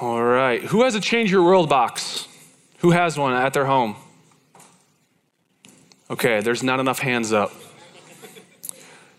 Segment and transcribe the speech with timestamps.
[0.00, 0.62] All right.
[0.62, 2.28] Who has a Change Your World box?
[2.78, 3.96] Who has one at their home?
[6.08, 7.50] Okay, there's not enough hands up.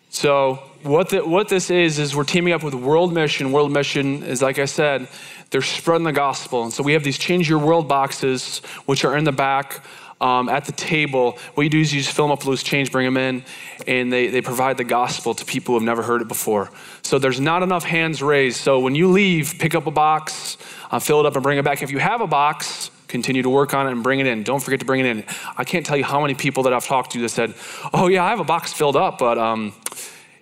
[0.10, 3.52] So, what, the, what this is, is we're teaming up with World Mission.
[3.52, 5.10] World Mission is, like I said,
[5.52, 6.64] they're spreading the gospel.
[6.64, 9.84] And so we have these Change Your World boxes, which are in the back
[10.22, 11.38] um, at the table.
[11.54, 13.44] What you do is you just fill them up with loose change, bring them in,
[13.88, 16.70] and they, they provide the gospel to people who have never heard it before.
[17.04, 18.58] So there's not enough hands raised.
[18.58, 20.58] So when you leave, pick up a box,
[20.92, 21.82] uh, fill it up, and bring it back.
[21.82, 24.44] If you have a box, continue to work on it and bring it in.
[24.44, 25.24] Don't forget to bring it in.
[25.58, 27.54] I can't tell you how many people that I've talked to that said,
[27.94, 29.74] Oh, yeah, I have a box filled up, but um,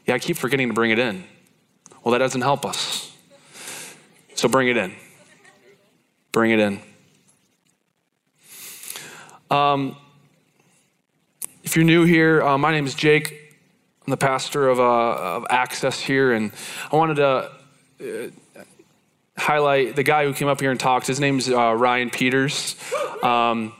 [0.05, 1.23] yeah, I keep forgetting to bring it in.
[2.03, 3.15] Well, that doesn't help us.
[4.35, 4.93] So bring it in.
[6.31, 6.79] Bring it in.
[9.49, 9.95] Um,
[11.63, 13.55] if you're new here, uh, my name is Jake.
[14.05, 16.51] I'm the pastor of, uh, of Access here, and
[16.91, 17.51] I wanted to
[18.01, 18.29] uh,
[19.37, 21.07] highlight the guy who came up here and talked.
[21.07, 22.75] His name's uh, Ryan Peters.
[23.23, 23.73] Um,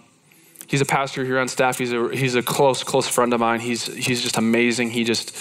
[0.67, 1.77] he's a pastor here on staff.
[1.77, 3.59] He's a he's a close close friend of mine.
[3.59, 4.91] He's he's just amazing.
[4.91, 5.35] He just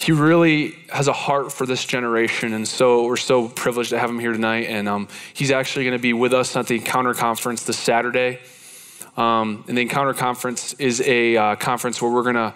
[0.00, 4.08] he really has a heart for this generation, and so we're so privileged to have
[4.08, 4.66] him here tonight.
[4.68, 8.38] And um, he's actually going to be with us at the Encounter Conference this Saturday.
[9.16, 12.54] Um, and the Encounter Conference is a uh, conference where we're going to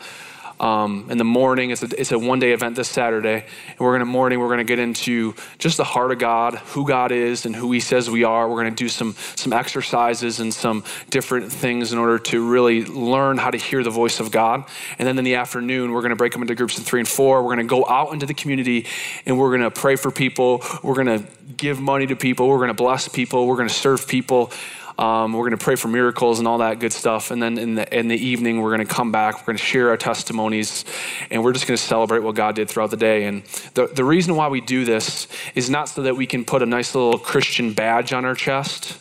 [0.62, 1.70] um, in the morning.
[1.70, 3.44] It's a, it's a one day event this Saturday.
[3.68, 6.54] And we're going to morning, we're going to get into just the heart of God,
[6.54, 8.48] who God is and who he says we are.
[8.48, 12.84] We're going to do some, some exercises and some different things in order to really
[12.84, 14.64] learn how to hear the voice of God.
[14.98, 17.08] And then in the afternoon, we're going to break them into groups of three and
[17.08, 17.42] four.
[17.42, 18.86] We're going to go out into the community
[19.26, 20.62] and we're going to pray for people.
[20.82, 21.26] We're going to
[21.56, 22.48] give money to people.
[22.48, 23.48] We're going to bless people.
[23.48, 24.52] We're going to serve people.
[24.98, 27.30] Um, we're going to pray for miracles and all that good stuff.
[27.30, 29.36] And then in the, in the evening, we're going to come back.
[29.40, 30.84] We're going to share our testimonies.
[31.30, 33.24] And we're just going to celebrate what God did throughout the day.
[33.24, 33.42] And
[33.74, 36.66] the, the reason why we do this is not so that we can put a
[36.66, 38.98] nice little Christian badge on our chest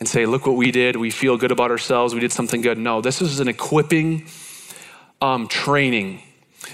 [0.00, 0.96] and say, look what we did.
[0.96, 2.14] We feel good about ourselves.
[2.14, 2.78] We did something good.
[2.78, 4.26] No, this is an equipping
[5.20, 6.22] um, training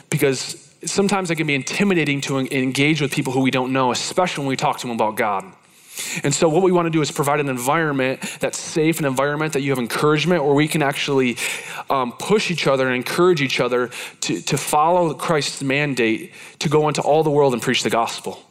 [0.08, 4.42] because sometimes it can be intimidating to engage with people who we don't know, especially
[4.42, 5.44] when we talk to them about God.
[6.22, 9.52] And so, what we want to do is provide an environment that's safe, an environment
[9.52, 11.36] that you have encouragement, where we can actually
[11.88, 13.90] um, push each other and encourage each other
[14.20, 18.42] to, to follow Christ's mandate to go into all the world and preach the gospel.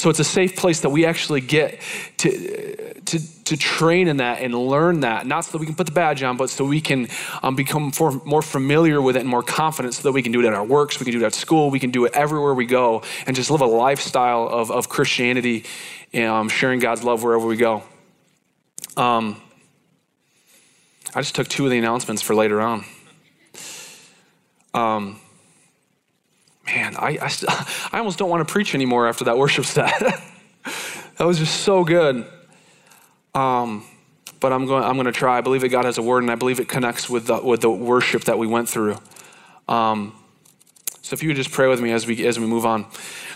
[0.00, 1.78] So it's a safe place that we actually get
[2.18, 5.84] to, to, to train in that and learn that, not so that we can put
[5.84, 7.08] the badge on, but so we can
[7.42, 10.40] um, become for, more familiar with it and more confident so that we can do
[10.40, 12.54] it at our works, we can do it at school, we can do it everywhere
[12.54, 15.64] we go, and just live a lifestyle of, of Christianity
[16.14, 17.82] um, sharing God's love wherever we go.
[18.96, 19.40] Um,
[21.14, 22.84] I just took two of the announcements for later on.
[24.74, 25.20] Um,
[26.66, 27.30] man, I, I,
[27.92, 29.98] I almost don't want to preach anymore after that worship set.
[31.18, 32.26] that was just so good.
[33.34, 33.84] Um,
[34.40, 35.38] but I'm going, I'm going to try.
[35.38, 37.60] I believe that God has a word, and I believe it connects with the, with
[37.60, 38.96] the worship that we went through.
[39.68, 40.14] Um,
[41.10, 42.86] so if you would just pray with me as we, as we move on.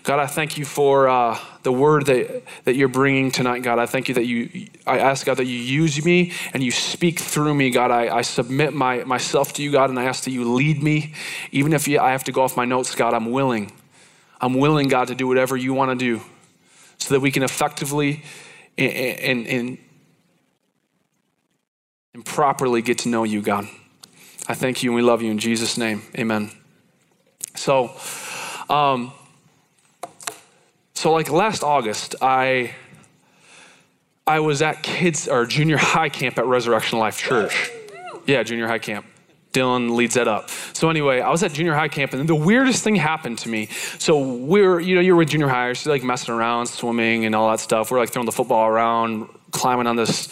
[0.05, 3.81] God, I thank you for uh, the word that, that you're bringing tonight, God.
[3.81, 7.19] I thank you that you, I ask, God, that you use me and you speak
[7.19, 7.91] through me, God.
[7.91, 11.15] I, I submit my, myself to you, God, and I ask that you lead me.
[11.51, 13.73] Even if you, I have to go off my notes, God, I'm willing.
[14.41, 16.23] I'm willing, God, to do whatever you want to do
[16.99, 18.23] so that we can effectively
[18.79, 19.79] and, and, and,
[22.15, 23.67] and properly get to know you, God.
[24.47, 26.03] I thank you and we love you in Jesus' name.
[26.17, 26.53] Amen.
[27.55, 27.97] So,
[28.69, 29.13] um,
[30.95, 32.75] so, like last August, I
[34.27, 37.71] I was at kids or junior high camp at Resurrection Life Church.
[38.27, 39.07] Yeah, junior high camp.
[39.53, 40.51] Dylan leads that up.
[40.73, 43.67] So anyway, I was at junior high camp, and the weirdest thing happened to me.
[43.99, 47.51] So we're, you know, you're with junior hires, so like messing around, swimming, and all
[47.51, 47.91] that stuff.
[47.91, 50.29] We're like throwing the football around, climbing on this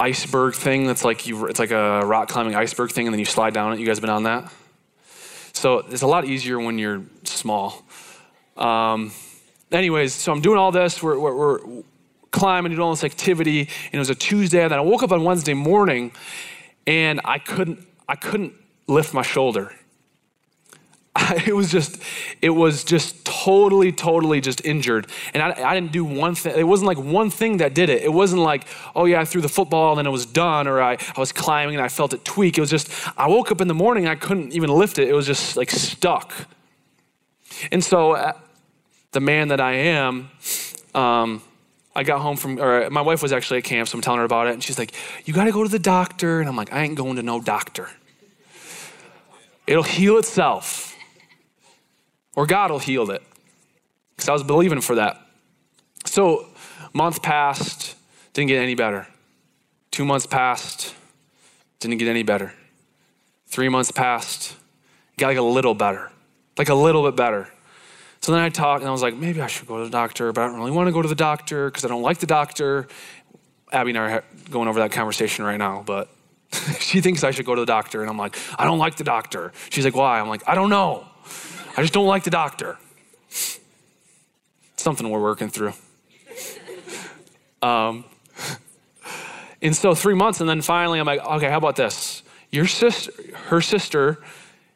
[0.00, 0.88] iceberg thing.
[0.88, 3.72] That's like you, it's like a rock climbing iceberg thing, and then you slide down
[3.72, 3.78] it.
[3.78, 4.52] You guys been on that?
[5.60, 7.82] So it's a lot easier when you're small.
[8.56, 9.12] Um,
[9.70, 11.02] anyways, so I'm doing all this.
[11.02, 11.82] We're, we're, we're
[12.30, 14.62] climbing, doing all this activity, and it was a Tuesday.
[14.62, 16.12] And then I woke up on Wednesday morning,
[16.86, 18.54] and I couldn't, I couldn't
[18.86, 19.70] lift my shoulder.
[21.46, 22.00] it was just,
[22.40, 25.08] it was just totally, totally just injured.
[25.34, 26.56] And I, I didn't do one thing.
[26.56, 28.02] It wasn't like one thing that did it.
[28.02, 30.80] It wasn't like, oh yeah, I threw the football and then it was done, or
[30.80, 32.58] I, I was climbing and I felt it tweak.
[32.58, 35.08] It was just, I woke up in the morning I couldn't even lift it.
[35.08, 36.32] It was just like stuck.
[37.72, 38.32] And so uh,
[39.12, 40.30] the man that I am,
[40.94, 41.42] um,
[41.94, 44.24] I got home from, or my wife was actually at camp, so I'm telling her
[44.24, 44.54] about it.
[44.54, 44.92] And she's like,
[45.24, 46.40] You got to go to the doctor.
[46.40, 47.88] And I'm like, I ain't going to no doctor.
[49.66, 50.89] It'll heal itself,
[52.34, 53.22] or God will heal it.
[54.14, 55.20] Because I was believing for that.
[56.06, 56.46] So,
[56.92, 57.96] month passed,
[58.32, 59.06] didn't get any better.
[59.90, 60.94] Two months passed,
[61.80, 62.52] didn't get any better.
[63.46, 64.56] Three months passed,
[65.16, 66.10] got like a little better,
[66.56, 67.48] like a little bit better.
[68.20, 70.32] So then I talked and I was like, maybe I should go to the doctor,
[70.32, 72.26] but I don't really want to go to the doctor because I don't like the
[72.26, 72.86] doctor.
[73.72, 76.08] Abby and I are going over that conversation right now, but
[76.80, 78.02] she thinks I should go to the doctor.
[78.02, 79.52] And I'm like, I don't like the doctor.
[79.70, 80.20] She's like, why?
[80.20, 81.06] I'm like, I don't know.
[81.80, 82.76] I just don't like the doctor.
[84.76, 85.72] Something we're working through.
[87.62, 88.04] Um,
[89.62, 92.22] and so three months, and then finally I'm like, okay, how about this?
[92.50, 93.10] Your sister,
[93.46, 94.18] her sister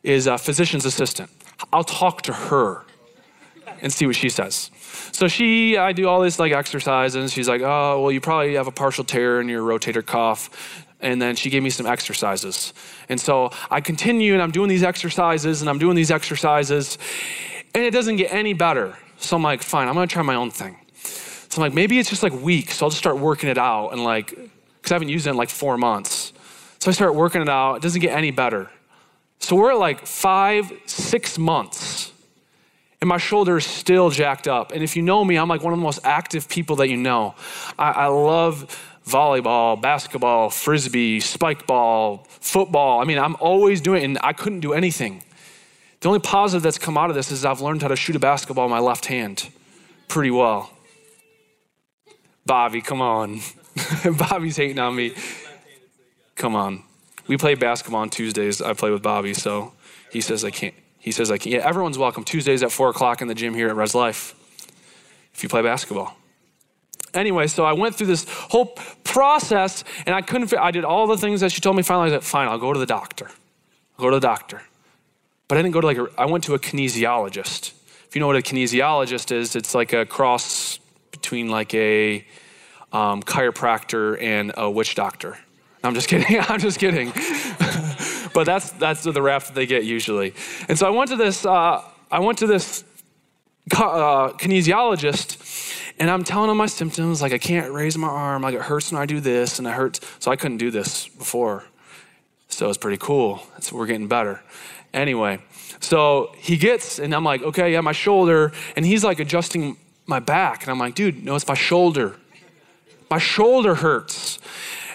[0.02, 1.28] is a physician's assistant.
[1.74, 2.84] I'll talk to her
[3.82, 4.70] and see what she says.
[5.12, 7.34] So she, I do all this like exercises.
[7.34, 10.86] She's like, oh, well, you probably have a partial tear in your rotator cuff.
[11.04, 12.72] And then she gave me some exercises.
[13.08, 16.98] And so I continue and I'm doing these exercises and I'm doing these exercises
[17.74, 18.96] and it doesn't get any better.
[19.18, 20.76] So I'm like, fine, I'm gonna try my own thing.
[20.94, 22.70] So I'm like, maybe it's just like weak.
[22.70, 25.36] So I'll just start working it out and like, because I haven't used it in
[25.36, 26.32] like four months.
[26.78, 27.76] So I start working it out.
[27.76, 28.70] It doesn't get any better.
[29.40, 32.14] So we're at like five, six months
[33.04, 34.72] and my shoulder is still jacked up.
[34.72, 36.96] And if you know me, I'm like one of the most active people that you
[36.96, 37.34] know.
[37.78, 43.00] I, I love volleyball, basketball, frisbee, spike ball, football.
[43.00, 45.22] I mean, I'm always doing it, and I couldn't do anything.
[46.00, 48.18] The only positive that's come out of this is I've learned how to shoot a
[48.18, 49.48] basketball in my left hand
[50.08, 50.70] pretty well.
[52.46, 53.40] Bobby, come on.
[54.18, 55.14] Bobby's hating on me.
[56.34, 56.82] Come on.
[57.26, 58.60] We play basketball on Tuesdays.
[58.60, 59.72] I play with Bobby, so
[60.10, 60.74] he says I can't.
[60.98, 62.24] He says, like, yeah, everyone's welcome.
[62.24, 64.34] Tuesdays at 4 o'clock in the gym here at Res Life
[65.34, 66.16] if you play basketball.
[67.14, 68.66] Anyway, so I went through this whole
[69.05, 71.82] process and I couldn't, I did all the things that she told me.
[71.82, 73.26] Finally, I said, fine, I'll go to the doctor.
[73.99, 74.62] I'll go to the doctor.
[75.49, 77.72] But I didn't go to like, a, I went to a kinesiologist.
[78.06, 80.78] If you know what a kinesiologist is, it's like a cross
[81.11, 82.26] between like a
[82.93, 85.38] um, chiropractor and a witch doctor.
[85.82, 86.40] I'm just kidding.
[86.40, 87.12] I'm just kidding.
[88.34, 90.34] but that's that's the rap that they get usually.
[90.69, 92.84] And so I went to this uh, I went to this
[93.72, 97.23] uh, kinesiologist, and I'm telling him my symptoms.
[97.23, 98.43] Like I can't raise my arm.
[98.43, 100.00] Like it hurts when I do this, and it hurts.
[100.19, 101.64] So I couldn't do this before.
[102.49, 103.43] So it's pretty cool.
[103.61, 104.41] So we're getting better.
[104.93, 105.41] Anyway,
[105.81, 109.76] so he gets, and I'm like, okay, yeah, my shoulder, and he's like adjusting
[110.06, 112.14] my back, and I'm like, dude, no, it's my shoulder.
[113.11, 114.38] My shoulder hurts.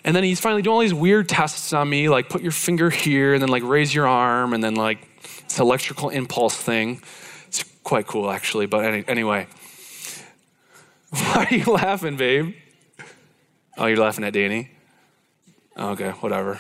[0.04, 2.90] And then he's finally doing all these weird tests on me, like put your finger
[2.90, 5.00] here and then like raise your arm and then like
[5.44, 7.02] this electrical impulse thing.
[7.48, 9.48] It's quite cool actually, but any, anyway.
[11.34, 12.56] Why are you laughing, babe?
[13.78, 14.72] Oh, you're laughing at Danny?
[15.78, 16.60] Okay, whatever.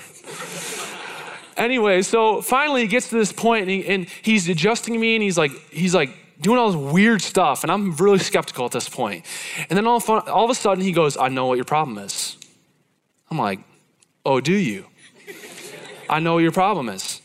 [1.57, 5.23] anyway, so finally he gets to this point and, he, and he's adjusting me and
[5.23, 6.11] he's like, he's like
[6.41, 7.63] doing all this weird stuff.
[7.63, 9.25] And I'm really skeptical at this point.
[9.69, 12.37] And then all all of a sudden he goes, I know what your problem is.
[13.29, 13.59] I'm like,
[14.25, 14.85] oh, do you?
[16.09, 17.21] I know what your problem is.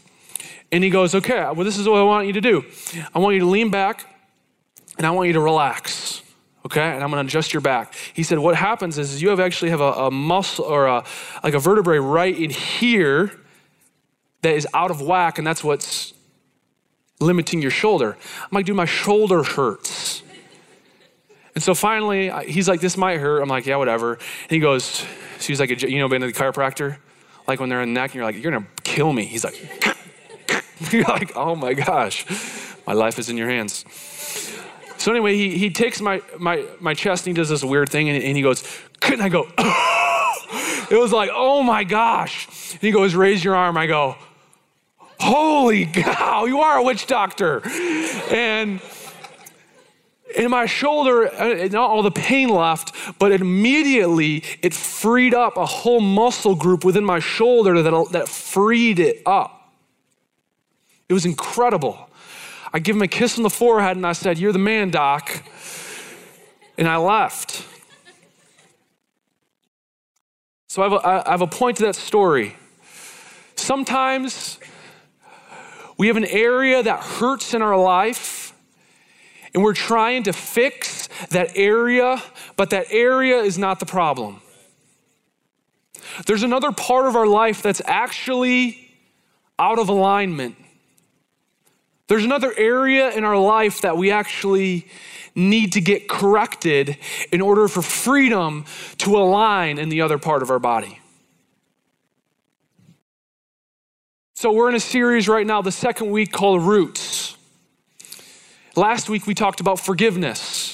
[0.70, 2.64] And he goes, okay, well, this is what I want you to do.
[3.14, 4.04] I want you to lean back
[4.98, 6.23] and I want you to relax.
[6.66, 7.94] Okay, and I'm gonna adjust your back.
[8.14, 11.05] He said, what happens is, you have actually have a, a muscle or a,
[11.43, 13.32] like a vertebrae right in here
[14.43, 16.14] that is out of whack, and that's what's
[17.20, 18.16] limiting your shoulder.
[18.43, 20.22] I'm like, dude, my shoulder hurts.
[21.55, 23.40] And so finally, he's like, this might hurt.
[23.40, 24.14] I'm like, yeah, whatever.
[24.14, 25.06] And he goes,
[25.44, 26.96] She's like, you know, been to the chiropractor?
[27.46, 29.24] Like when they're in the neck and you're like, you're gonna kill me.
[29.27, 29.55] He's like,
[30.93, 32.24] you're like, oh my gosh,
[32.86, 33.84] my life is in your hands.
[35.05, 38.08] So anyway, he, he takes my, my, my chest and he does this weird thing
[38.08, 38.65] and, and he goes,
[39.01, 39.43] couldn't I go,
[40.91, 42.73] it was like, oh my gosh.
[42.73, 43.77] And he goes, raise your arm.
[43.77, 44.17] I go,
[45.20, 47.61] holy cow, you are a witch doctor.
[48.32, 48.81] And
[50.34, 55.67] in my shoulder, uh, not all the pain left, but immediately it freed up a
[55.67, 59.70] whole muscle group within my shoulder that, that freed it up.
[61.11, 62.08] It was incredible.
[62.74, 65.44] I give him a kiss on the forehead and I said, You're the man, Doc.
[66.76, 67.64] And I left.
[70.66, 72.56] So I have, a, I have a point to that story.
[73.54, 74.58] Sometimes
[75.96, 78.52] we have an area that hurts in our life
[79.54, 82.20] and we're trying to fix that area,
[82.56, 84.43] but that area is not the problem.
[86.26, 88.90] There's another part of our life that's actually
[89.60, 90.56] out of alignment.
[92.06, 94.87] There's another area in our life that we actually
[95.34, 96.96] need to get corrected
[97.32, 98.65] in order for freedom
[98.99, 101.01] to align in the other part of our body.
[104.34, 107.37] So, we're in a series right now, the second week called Roots.
[108.77, 110.73] Last week we talked about forgiveness.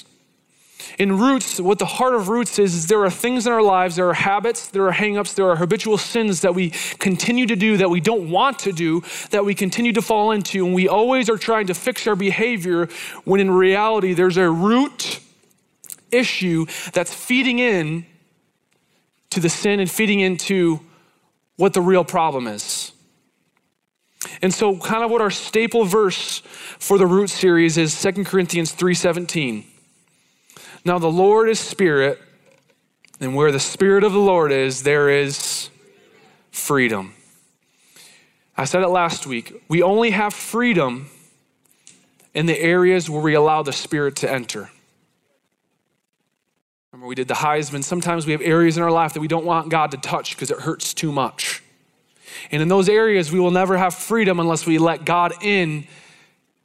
[1.00, 3.96] In roots, what the heart of roots is, is there are things in our lives,
[3.96, 7.78] there are habits, there are hangups, there are habitual sins that we continue to do
[7.78, 10.62] that we don't want to do, that we continue to fall into.
[10.62, 12.86] And we always are trying to fix our behavior
[13.24, 15.20] when in reality there's a root
[16.10, 18.04] issue that's feeding in
[19.30, 20.80] to the sin and feeding into
[21.56, 22.92] what the real problem is.
[24.42, 26.40] And so kind of what our staple verse
[26.78, 29.64] for the root series is 2 Corinthians 3:17.
[30.84, 32.20] Now the Lord is spirit,
[33.20, 35.68] and where the spirit of the Lord is, there is
[36.50, 37.14] freedom.
[38.56, 39.62] I said it last week.
[39.68, 41.10] We only have freedom
[42.34, 44.70] in the areas where we allow the spirit to enter.
[46.92, 47.84] Remember, we did the Heisman.
[47.84, 50.50] Sometimes we have areas in our life that we don't want God to touch because
[50.50, 51.62] it hurts too much.
[52.50, 55.86] And in those areas, we will never have freedom unless we let God in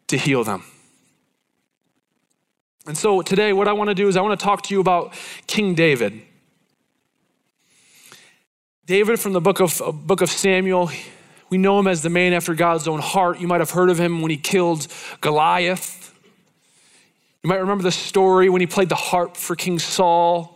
[0.07, 0.63] to heal them.
[2.87, 4.79] And so today, what I want to do is I want to talk to you
[4.79, 5.13] about
[5.47, 6.21] King David.
[8.85, 10.91] David from the book of, book of Samuel,
[11.49, 13.39] we know him as the man after God's own heart.
[13.39, 14.87] You might have heard of him when he killed
[15.21, 16.13] Goliath.
[17.43, 20.54] You might remember the story when he played the harp for King Saul.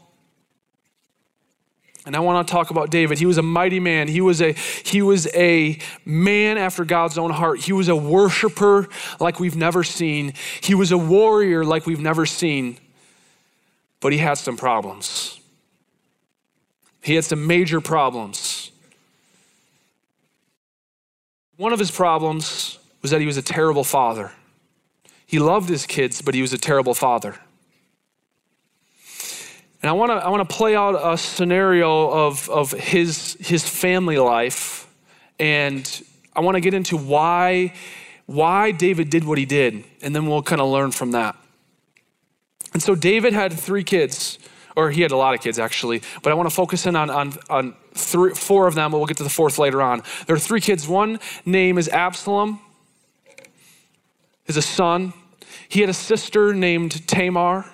[2.10, 3.20] And I want to talk about David.
[3.20, 4.08] He was a mighty man.
[4.08, 7.60] He was a, he was a man after God's own heart.
[7.60, 8.88] He was a worshiper
[9.20, 10.34] like we've never seen.
[10.60, 12.80] He was a warrior like we've never seen.
[14.00, 15.40] But he had some problems.
[17.04, 18.72] He had some major problems.
[21.58, 24.32] One of his problems was that he was a terrible father.
[25.28, 27.36] He loved his kids, but he was a terrible father.
[29.82, 33.68] And I want to I want to play out a scenario of, of his, his
[33.68, 34.88] family life,
[35.40, 36.04] and
[36.36, 37.74] I want to get into why,
[38.26, 41.36] why David did what he did, and then we'll kind of learn from that.
[42.74, 44.38] And so David had three kids,
[44.76, 47.10] or he had a lot of kids actually, but I want to focus in on,
[47.10, 50.04] on, on three, four of them, but we'll get to the fourth later on.
[50.28, 50.88] There are three kids.
[50.88, 52.60] One name is Absalom,
[54.46, 55.14] is a son.
[55.70, 57.66] He had a sister named Tamar.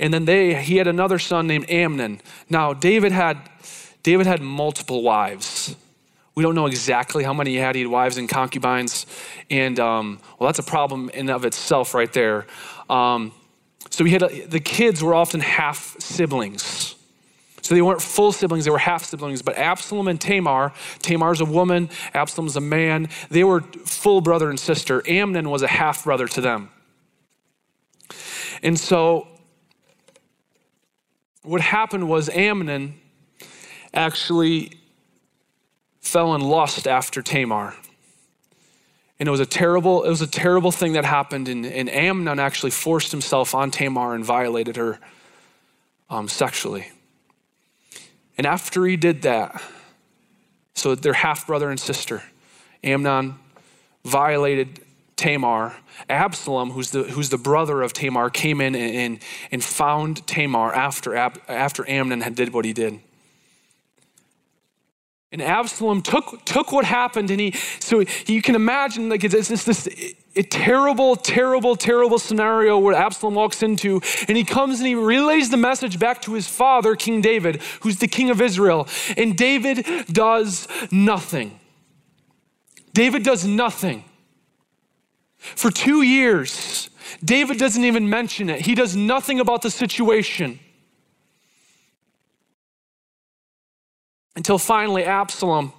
[0.00, 2.20] And then they, he had another son named Amnon.
[2.48, 3.38] Now, David had,
[4.02, 5.74] David had multiple wives.
[6.34, 7.74] We don't know exactly how many he had.
[7.74, 9.06] He had wives and concubines.
[9.50, 12.46] And, um, well, that's a problem in of itself right there.
[12.88, 13.32] Um,
[13.90, 16.94] so he had, a, the kids were often half siblings.
[17.62, 19.42] So they weren't full siblings, they were half siblings.
[19.42, 24.58] But Absalom and Tamar, Tamar's a woman, Absalom's a man, they were full brother and
[24.58, 25.02] sister.
[25.06, 26.70] Amnon was a half brother to them.
[28.62, 29.28] And so
[31.48, 33.00] what happened was Amnon
[33.94, 34.72] actually
[36.00, 37.74] fell in lust after Tamar.
[39.18, 41.48] And it was a terrible, it was a terrible thing that happened.
[41.48, 44.98] And, and Amnon actually forced himself on Tamar and violated her
[46.10, 46.90] um, sexually.
[48.36, 49.60] And after he did that,
[50.74, 52.22] so they're half brother and sister,
[52.84, 53.36] Amnon
[54.04, 54.80] violated
[55.18, 55.76] Tamar.
[56.08, 59.18] Absalom, who's the, who's the brother of Tamar, came in and,
[59.52, 63.00] and found Tamar after, after Amnon had did what he did.
[65.30, 69.64] And Absalom took, took what happened, and he, so you can imagine, like, it's, it's
[69.64, 69.86] this
[70.34, 75.50] a terrible, terrible, terrible scenario where Absalom walks into, and he comes and he relays
[75.50, 78.88] the message back to his father, King David, who's the king of Israel.
[79.18, 81.58] And David does nothing.
[82.94, 84.04] David does nothing.
[85.38, 86.90] For two years,
[87.24, 88.62] David doesn't even mention it.
[88.62, 90.58] He does nothing about the situation.
[94.36, 95.72] Until finally, Absalom,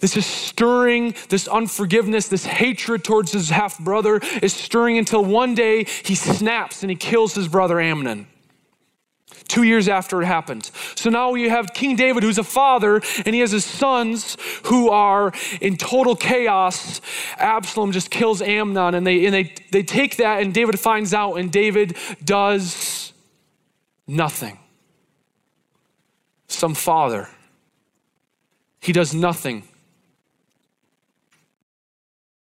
[0.00, 5.54] this is stirring, this unforgiveness, this hatred towards his half brother is stirring until one
[5.54, 8.26] day he snaps and he kills his brother Amnon
[9.48, 10.70] two years after it happened.
[10.94, 14.90] So now you have King David, who's a father, and he has his sons who
[14.90, 17.00] are in total chaos.
[17.38, 21.34] Absalom just kills Amnon, and they, and they, they take that, and David finds out,
[21.34, 23.12] and David does
[24.06, 24.58] nothing.
[26.48, 27.28] Some father,
[28.80, 29.64] he does nothing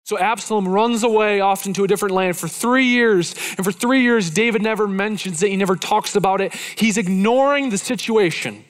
[0.06, 3.34] so Absalom runs away off into a different land for three years.
[3.56, 6.54] And for three years, David never mentions it, he never talks about it.
[6.76, 8.66] He's ignoring the situation.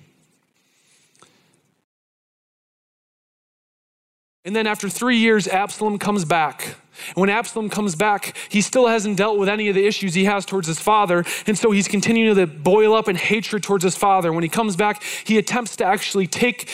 [4.46, 6.76] And then after three years, Absalom comes back.
[7.08, 10.26] And when Absalom comes back, he still hasn't dealt with any of the issues he
[10.26, 11.26] has towards his father.
[11.48, 14.32] And so he's continuing to boil up in hatred towards his father.
[14.32, 16.70] When he comes back, he attempts to actually take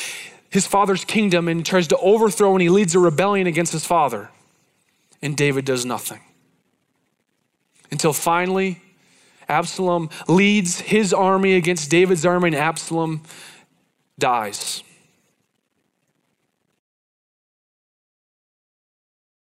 [0.49, 4.29] his father's kingdom and tries to overthrow, and he leads a rebellion against his father
[5.21, 6.21] and David does nothing.
[7.91, 8.81] Until finally,
[9.47, 13.23] Absalom leads his army against David's army, and Absalom
[14.19, 14.83] dies.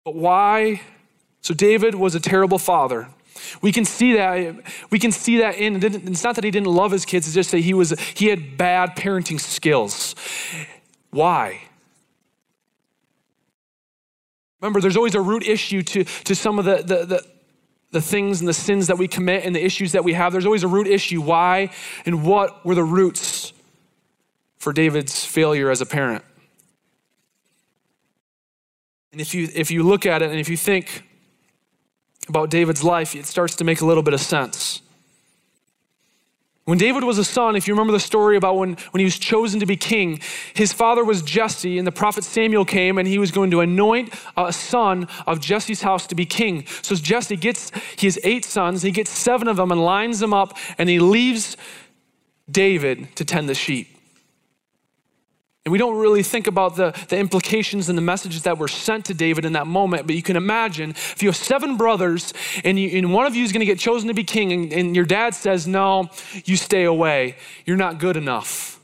[0.03, 0.81] But why?
[1.41, 3.07] So David was a terrible father.
[3.61, 4.55] We can see that.
[4.89, 5.83] We can see that in.
[5.83, 7.27] It's not that he didn't love his kids.
[7.27, 7.91] It's just that he was.
[8.15, 10.15] He had bad parenting skills.
[11.11, 11.61] Why?
[14.61, 17.25] Remember, there's always a root issue to, to some of the, the, the,
[17.91, 20.31] the things and the sins that we commit and the issues that we have.
[20.31, 21.21] There's always a root issue.
[21.21, 21.71] Why
[22.05, 23.53] and what were the roots
[24.57, 26.23] for David's failure as a parent?
[29.11, 31.03] And if you, if you look at it and if you think
[32.29, 34.80] about David's life, it starts to make a little bit of sense.
[36.65, 39.17] When David was a son, if you remember the story about when, when he was
[39.17, 40.21] chosen to be king,
[40.53, 44.13] his father was Jesse, and the prophet Samuel came and he was going to anoint
[44.37, 46.65] a son of Jesse's house to be king.
[46.83, 50.35] So Jesse gets, he has eight sons, he gets seven of them and lines them
[50.35, 51.57] up, and he leaves
[52.49, 53.97] David to tend the sheep.
[55.63, 59.05] And we don't really think about the, the implications and the messages that were sent
[59.05, 62.79] to David in that moment, but you can imagine if you have seven brothers and,
[62.79, 64.95] you, and one of you is going to get chosen to be king, and, and
[64.95, 66.09] your dad says, No,
[66.45, 67.35] you stay away.
[67.65, 68.79] You're not good enough.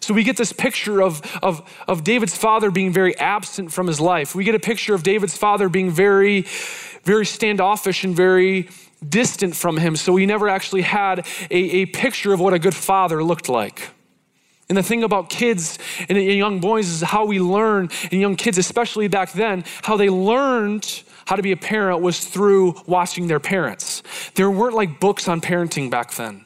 [0.00, 4.00] So we get this picture of, of, of David's father being very absent from his
[4.00, 4.34] life.
[4.34, 6.42] We get a picture of David's father being very,
[7.02, 8.68] very standoffish and very
[9.06, 9.96] distant from him.
[9.96, 13.88] So he never actually had a, a picture of what a good father looked like.
[14.68, 18.58] And the thing about kids and young boys is how we learn, and young kids,
[18.58, 23.40] especially back then, how they learned how to be a parent was through watching their
[23.40, 24.02] parents.
[24.34, 26.44] There weren't like books on parenting back then.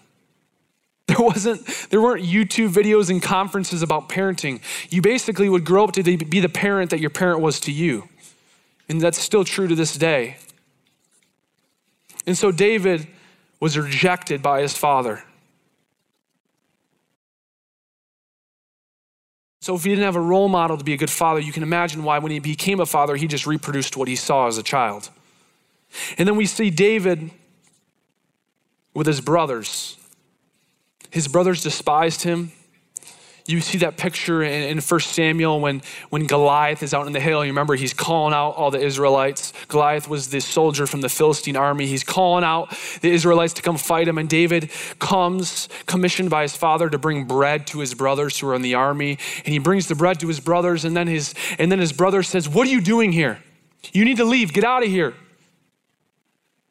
[1.06, 4.60] There wasn't, there weren't YouTube videos and conferences about parenting.
[4.90, 8.08] You basically would grow up to be the parent that your parent was to you.
[8.88, 10.36] And that's still true to this day.
[12.26, 13.08] And so David
[13.60, 15.24] was rejected by his father.
[19.70, 21.62] So, if he didn't have a role model to be a good father, you can
[21.62, 24.64] imagine why, when he became a father, he just reproduced what he saw as a
[24.64, 25.10] child.
[26.18, 27.30] And then we see David
[28.94, 29.96] with his brothers.
[31.12, 32.50] His brothers despised him.
[33.46, 37.20] You see that picture in, in 1 Samuel when, when Goliath is out in the
[37.20, 37.44] hill.
[37.44, 39.52] You remember he's calling out all the Israelites.
[39.68, 41.86] Goliath was this soldier from the Philistine army.
[41.86, 44.18] He's calling out the Israelites to come fight him.
[44.18, 48.54] And David comes, commissioned by his father, to bring bread to his brothers who are
[48.54, 49.18] in the army.
[49.44, 50.84] And he brings the bread to his brothers.
[50.84, 53.42] And then his, and then his brother says, What are you doing here?
[53.92, 54.52] You need to leave.
[54.52, 55.14] Get out of here.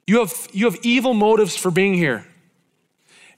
[0.08, 2.26] You have, you have evil motives for being here.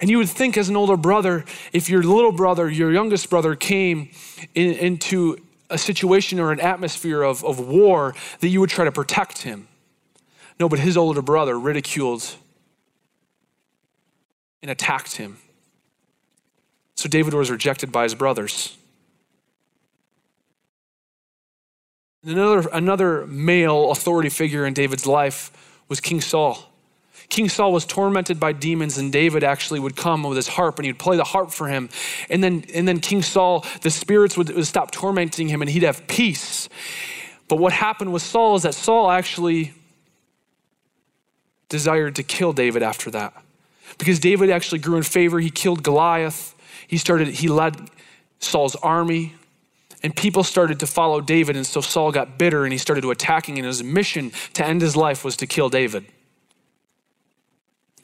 [0.02, 3.56] And you would think, as an older brother, if your little brother, your youngest brother,
[3.56, 4.10] came
[4.56, 5.38] in, into
[5.70, 9.68] a situation or an atmosphere of, of war, that you would try to protect him.
[10.60, 12.36] No, but his older brother ridiculed
[14.64, 15.38] and attacked him.
[16.96, 18.78] So David was rejected by his brothers.
[22.24, 25.52] Another, another male authority figure in David's life
[25.90, 26.71] was King Saul.
[27.32, 30.86] King Saul was tormented by demons, and David actually would come with his harp and
[30.86, 31.90] he'd play the harp for him.
[32.30, 35.84] And then, and then King Saul, the spirits would, would stop tormenting him and he'd
[35.84, 36.68] have peace.
[37.48, 39.74] But what happened with Saul is that Saul actually
[41.70, 43.34] desired to kill David after that.
[43.98, 45.40] Because David actually grew in favor.
[45.40, 46.54] He killed Goliath.
[46.86, 47.90] He started, he led
[48.40, 49.36] Saul's army.
[50.04, 51.56] And people started to follow David.
[51.56, 53.58] And so Saul got bitter and he started to attacking.
[53.58, 56.06] And his mission to end his life was to kill David.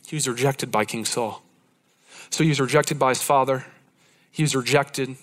[0.08, 1.43] He was rejected by King Saul.
[2.30, 3.65] So he was rejected by his father.
[4.32, 5.17] He was rejected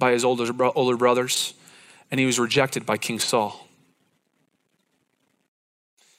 [0.00, 1.54] by his older, older brothers.
[2.10, 3.68] And he was rejected by King Saul.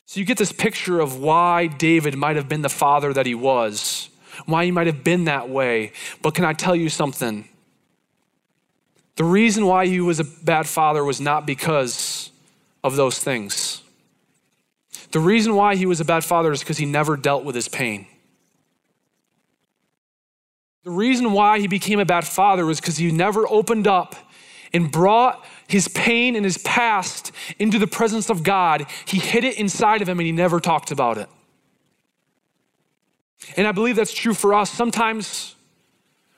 [0.05, 3.35] So you get this picture of why David might have been the father that he
[3.35, 4.09] was,
[4.45, 5.91] why he might have been that way.
[6.21, 7.47] But can I tell you something?
[9.17, 12.31] The reason why he was a bad father was not because
[12.85, 13.83] of those things.
[15.11, 17.67] The reason why he was a bad father is because he never dealt with his
[17.67, 18.07] pain.
[20.83, 24.15] The reason why he became a bad father was because he never opened up
[24.71, 28.85] and brought his pain and his past into the presence of God.
[29.05, 31.27] He hid it inside of him and he never talked about it.
[33.57, 34.69] And I believe that's true for us.
[34.69, 35.55] Sometimes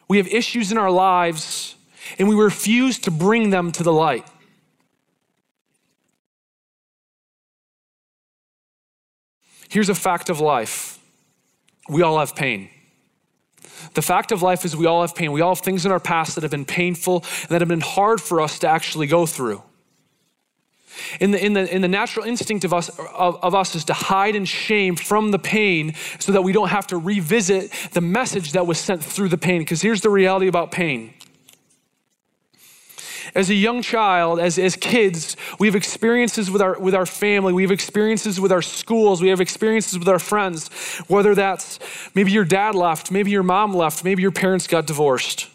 [0.07, 1.75] we have issues in our lives
[2.17, 4.25] and we refuse to bring them to the light.
[9.71, 10.99] Here's a fact of life
[11.87, 12.69] we all have pain.
[13.93, 15.31] The fact of life is we all have pain.
[15.31, 17.79] We all have things in our past that have been painful and that have been
[17.79, 19.63] hard for us to actually go through.
[21.21, 23.93] In the, in the, in the natural instinct of us, of, of us is to
[23.93, 28.51] hide in shame from the pain so that we don't have to revisit the message
[28.51, 29.61] that was sent through the pain.
[29.61, 31.13] Because here's the reality about pain
[33.33, 37.53] as a young child, as, as kids, we have experiences with our, with our family,
[37.53, 40.67] we have experiences with our schools, we have experiences with our friends,
[41.07, 41.79] whether that's
[42.13, 45.49] maybe your dad left, maybe your mom left, maybe your parents got divorced.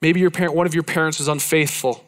[0.00, 2.04] Maybe your parent, one of your parents was unfaithful.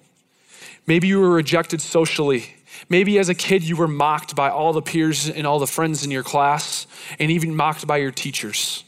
[0.87, 2.55] Maybe you were rejected socially.
[2.89, 6.05] Maybe as a kid you were mocked by all the peers and all the friends
[6.05, 6.87] in your class,
[7.19, 8.85] and even mocked by your teachers.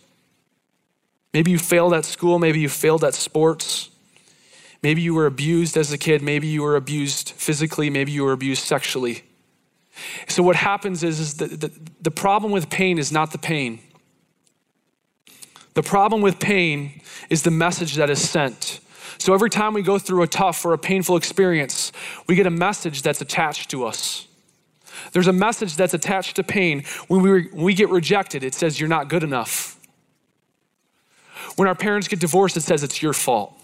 [1.33, 3.90] Maybe you failed at school, maybe you failed at sports.
[4.83, 6.23] Maybe you were abused as a kid.
[6.23, 7.91] Maybe you were abused physically.
[7.91, 9.25] Maybe you were abused sexually.
[10.29, 13.81] So, what happens is, is the, the, the problem with pain is not the pain.
[15.75, 18.81] The problem with pain is the message that is sent.
[19.19, 21.93] So, every time we go through a tough or a painful experience,
[22.27, 24.27] we get a message that's attached to us.
[25.13, 26.85] There's a message that's attached to pain.
[27.09, 29.79] When we, when we get rejected, it says, You're not good enough.
[31.57, 33.60] When our parents get divorced, it says, It's your fault.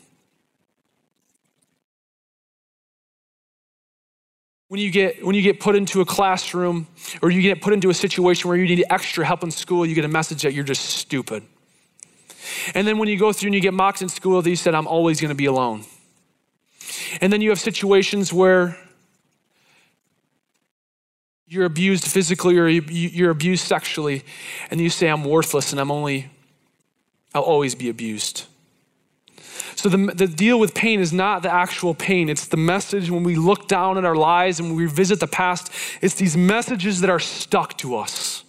[4.68, 6.88] When you, get, when you get put into a classroom
[7.22, 9.94] or you get put into a situation where you need extra help in school, you
[9.94, 11.44] get a message that you're just stupid.
[12.74, 14.88] And then when you go through and you get mocked in school, they said, I'm
[14.88, 15.84] always going to be alone.
[17.20, 18.76] And then you have situations where
[21.46, 24.24] you're abused physically or you're abused sexually,
[24.70, 26.28] and you say, I'm worthless and I'm only,
[27.34, 28.46] I'll always be abused.
[29.76, 32.30] So the, the deal with pain is not the actual pain.
[32.30, 35.70] It's the message when we look down at our lives and we revisit the past.
[36.00, 38.42] It's these messages that are stuck to us.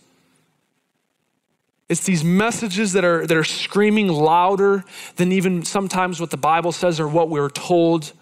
[1.89, 4.85] It's these messages that are, that are screaming louder
[5.17, 8.13] than even sometimes what the Bible says or what we're told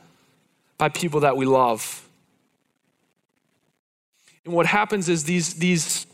[0.80, 2.08] by people that we love.
[4.46, 6.08] And what happens is these, these,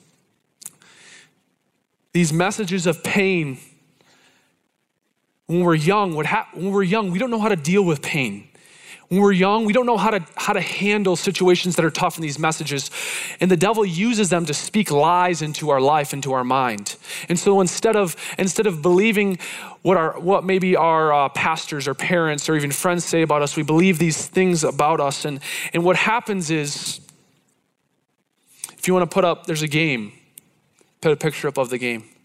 [2.11, 3.59] these messages of pain
[5.51, 8.47] when we're young, what when we're young, we don't know how to deal with pain.
[9.09, 12.17] When we're young, we don't know how to, how to handle situations that are tough
[12.17, 12.89] in these messages.
[13.41, 16.95] And the devil uses them to speak lies into our life, into our mind.
[17.27, 19.37] And so instead of, instead of believing
[19.81, 23.57] what, our, what maybe our uh, pastors or parents or even friends say about us,
[23.57, 25.25] we believe these things about us.
[25.25, 25.41] And,
[25.73, 27.01] and what happens is,
[28.77, 30.13] if you want to put up, there's a game,
[31.01, 32.05] put a picture up of the game.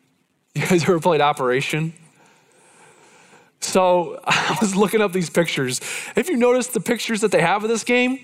[0.54, 1.92] You guys ever played Operation?
[3.66, 5.80] So I was looking up these pictures.
[6.14, 8.20] Have you noticed the pictures that they have of this game?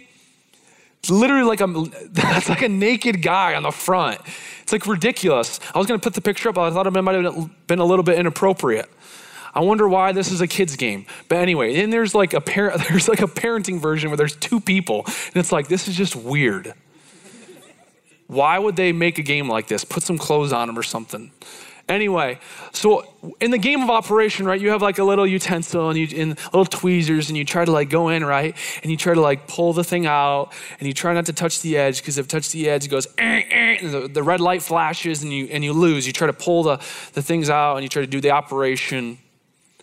[1.01, 1.67] It's literally like a,
[2.11, 4.21] that's like a naked guy on the front.
[4.63, 5.59] It's like ridiculous.
[5.75, 7.85] I was gonna put the picture up, but I thought it might have been a
[7.85, 8.89] little bit inappropriate.
[9.55, 11.05] I wonder why this is a kid's game.
[11.29, 14.61] But anyway, then there's like a parent, there's like a parenting version where there's two
[14.61, 16.73] people, and it's like this is just weird.
[18.29, 19.85] Why would they make a game like this?
[19.85, 21.33] Put some clothes on them or something.
[21.89, 22.39] Anyway,
[22.73, 23.05] so
[23.41, 26.39] in the game of operation, right, you have like a little utensil and you and
[26.47, 28.57] little tweezers and you try to like go in, right?
[28.83, 31.61] And you try to like pull the thing out and you try not to touch
[31.61, 34.41] the edge because if touch the edge, it goes, eh, eh, and the, the red
[34.41, 36.07] light flashes and you and you lose.
[36.07, 36.77] You try to pull the,
[37.15, 39.19] the things out and you try to do the operation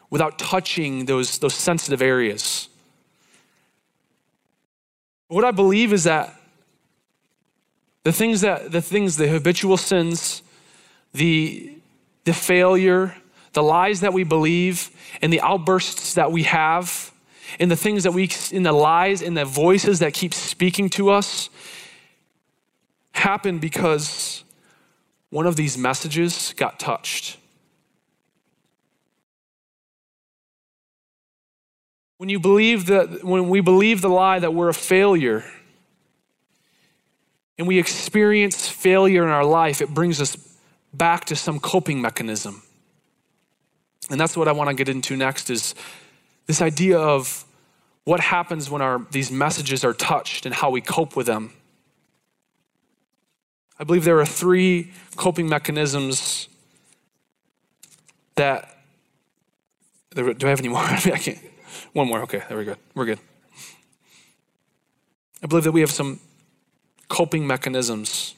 [0.09, 2.69] without touching those, those sensitive areas.
[5.27, 6.33] What I believe is that
[8.03, 10.41] the things that the things, the habitual sins,
[11.13, 11.78] the
[12.23, 13.15] the failure,
[13.53, 14.89] the lies that we believe,
[15.21, 17.11] and the outbursts that we have,
[17.59, 21.09] and the things that we, in the lies, and the voices that keep speaking to
[21.09, 21.49] us,
[23.11, 24.43] happen because
[25.29, 27.37] one of these messages got touched.
[32.17, 35.43] When you believe that, when we believe the lie that we're a failure,
[37.57, 40.35] and we experience failure in our life, it brings us
[40.93, 42.63] back to some coping mechanism.
[44.09, 45.75] And that's what I want to get into next is
[46.47, 47.45] this idea of
[48.05, 51.53] what happens when our, these messages are touched and how we cope with them.
[53.77, 56.49] I believe there are three coping mechanisms
[58.35, 58.75] that.
[60.15, 60.79] Do I have any more?
[60.81, 61.37] I can't.
[61.93, 62.23] One more.
[62.23, 62.75] Okay, there we go.
[62.95, 63.19] We're good.
[65.41, 66.19] I believe that we have some
[67.07, 68.35] coping mechanisms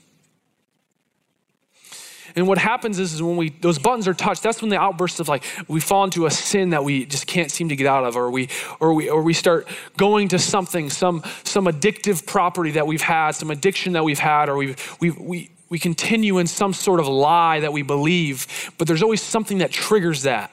[2.35, 5.19] and what happens is, is when we those buttons are touched, that's when the outbursts
[5.19, 8.03] of like we fall into a sin that we just can't seem to get out
[8.03, 9.67] of, or we or we or we start
[9.97, 14.49] going to something, some some addictive property that we've had, some addiction that we've had,
[14.49, 18.87] or we we we we continue in some sort of lie that we believe, but
[18.87, 20.51] there's always something that triggers that.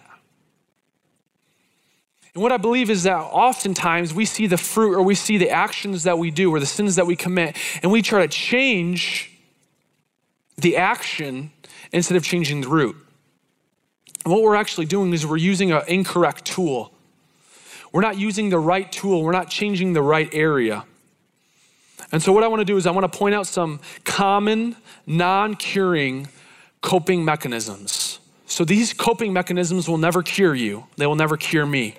[2.34, 5.50] And what I believe is that oftentimes we see the fruit or we see the
[5.50, 9.32] actions that we do or the sins that we commit, and we try to change
[10.56, 11.50] the action
[11.92, 12.96] instead of changing the root.
[14.24, 16.92] And what we're actually doing is we're using an incorrect tool.
[17.92, 20.84] We're not using the right tool, we're not changing the right area.
[22.12, 24.76] And so, what I want to do is, I want to point out some common,
[25.06, 26.28] non curing
[26.80, 28.18] coping mechanisms.
[28.46, 31.96] So, these coping mechanisms will never cure you, they will never cure me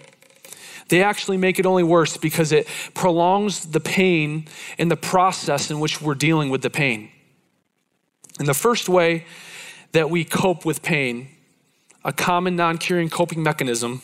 [0.90, 4.48] they actually make it only worse because it prolongs the pain
[4.78, 7.10] in the process in which we're dealing with the pain.
[8.40, 9.26] And the first way
[9.92, 11.30] that we cope with pain,
[12.04, 14.02] a common non curing coping mechanism,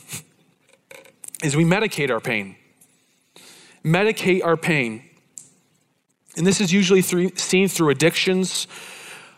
[1.44, 2.56] is we medicate our pain.
[3.84, 5.04] Medicate our pain.
[6.38, 8.68] And this is usually through, seen through addictions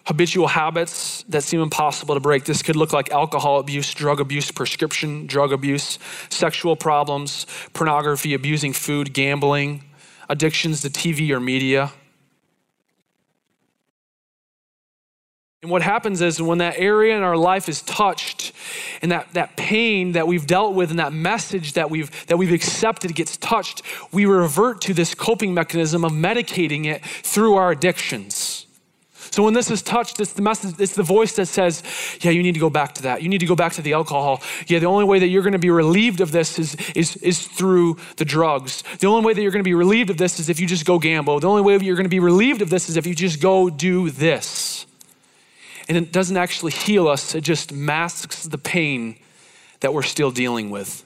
[0.07, 2.45] habitual habits that seem impossible to break.
[2.45, 8.71] This could look like alcohol abuse, drug abuse, prescription drug abuse, sexual problems, pornography, abusing
[8.71, 9.83] food, gambling,
[10.29, 11.91] addictions to TV or media.
[15.63, 18.54] And what happens is when that area in our life is touched
[19.02, 22.54] and that, that pain that we've dealt with and that message that we've, that we've
[22.54, 28.67] accepted gets touched, we revert to this coping mechanism of medicating it through our addictions.
[29.32, 31.82] So when this is touched, it's the message, it's the voice that says,
[32.22, 33.24] Yeah, you need to go back to that.
[33.24, 34.41] You need to go back to the alcohol.
[34.67, 37.48] Yeah, the only way that you're going to be relieved of this is, is, is
[37.48, 38.84] through the drugs.
[39.00, 40.86] The only way that you're going to be relieved of this is if you just
[40.86, 41.39] go gamble.
[41.39, 43.70] The only way you're going to be relieved of this is if you just go
[43.70, 44.87] do this.
[45.88, 49.17] And it doesn't actually heal us, it just masks the pain
[49.80, 51.06] that we're still dealing with.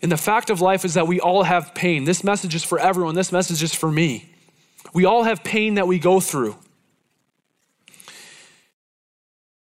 [0.00, 2.04] And the fact of life is that we all have pain.
[2.04, 4.30] This message is for everyone, this message is for me.
[4.94, 6.56] We all have pain that we go through.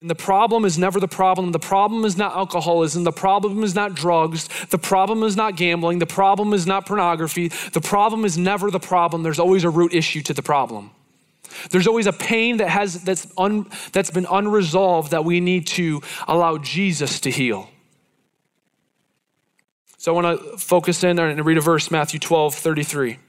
[0.02, 1.52] And the problem is never the problem.
[1.52, 3.06] The problem is not alcoholism.
[3.06, 4.48] The problem is not drugs.
[4.70, 6.00] The problem is not gambling.
[6.00, 7.48] The problem is not pornography.
[7.48, 9.24] The problem is never the problem.
[9.24, 10.92] There's always a root issue to the problem.
[11.70, 16.02] There's always a pain that has that's un, that's been unresolved that we need to
[16.28, 17.70] allow Jesus to heal.
[20.06, 23.12] So I want to focus in and read a verse, Matthew 12, 33.
[23.14, 23.20] It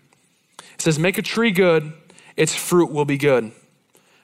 [0.77, 1.91] says, Make a tree good,
[2.37, 3.51] its fruit will be good.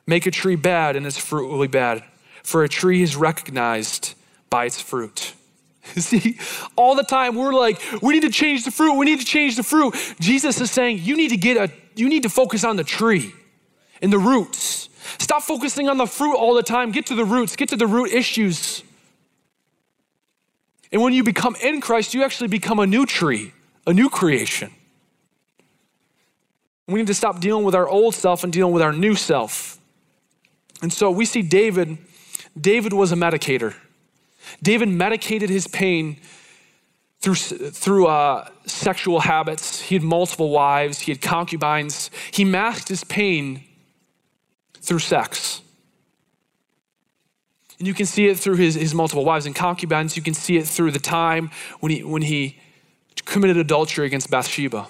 [0.07, 2.05] Make a tree bad, and its fruit will be bad.
[2.43, 4.13] For a tree is recognized
[4.51, 5.33] by its fruit.
[5.97, 6.39] See,
[6.77, 9.57] all the time we're like, we need to change the fruit, we need to change
[9.57, 9.95] the fruit.
[10.21, 13.33] Jesus is saying, you need to get a, you need to focus on the tree
[14.03, 14.89] and the roots.
[15.19, 16.91] Stop focusing on the fruit all the time.
[16.91, 18.83] Get to the roots, get to the root issues.
[20.91, 23.53] And when you become in Christ, you actually become a new tree,
[23.87, 24.73] a new creation.
[26.87, 29.79] We need to stop dealing with our old self and dealing with our new self.
[30.83, 31.97] And so we see David,
[32.61, 33.75] David was a medicator.
[34.63, 36.19] David medicated his pain
[37.21, 39.81] through, through uh, sexual habits.
[39.81, 42.11] He had multiple wives, he had concubines.
[42.33, 43.63] He masked his pain
[44.83, 45.63] through sex.
[47.79, 50.17] And you can see it through his, his multiple wives and concubines.
[50.17, 52.61] You can see it through the time when he, when he
[53.25, 54.89] committed adultery against Bathsheba.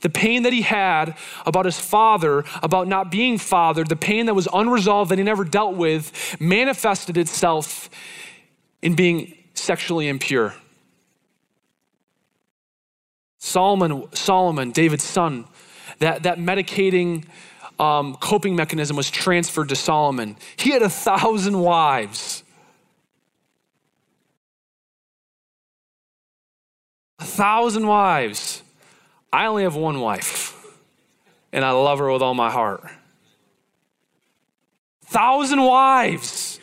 [0.00, 4.34] The pain that he had about his father, about not being fathered, the pain that
[4.34, 7.90] was unresolved that he never dealt with, manifested itself
[8.80, 10.54] in being sexually impure.
[13.38, 15.44] Solomon, Solomon, David's son,
[15.98, 17.26] that, that medicating
[17.78, 20.36] um, coping mechanism was transferred to Solomon.
[20.56, 22.42] He had a thousand wives.
[27.18, 28.62] A thousand wives.
[29.32, 30.54] I only have one wife,
[31.52, 32.84] and I love her with all my heart.
[35.06, 36.60] Thousand wives.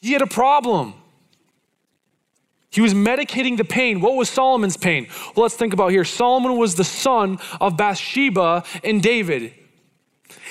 [0.00, 0.94] He had a problem.
[2.72, 4.00] He was medicating the pain.
[4.00, 5.06] What was Solomon's pain?
[5.36, 6.04] Well, let's think about here.
[6.04, 9.52] Solomon was the son of Bathsheba and David.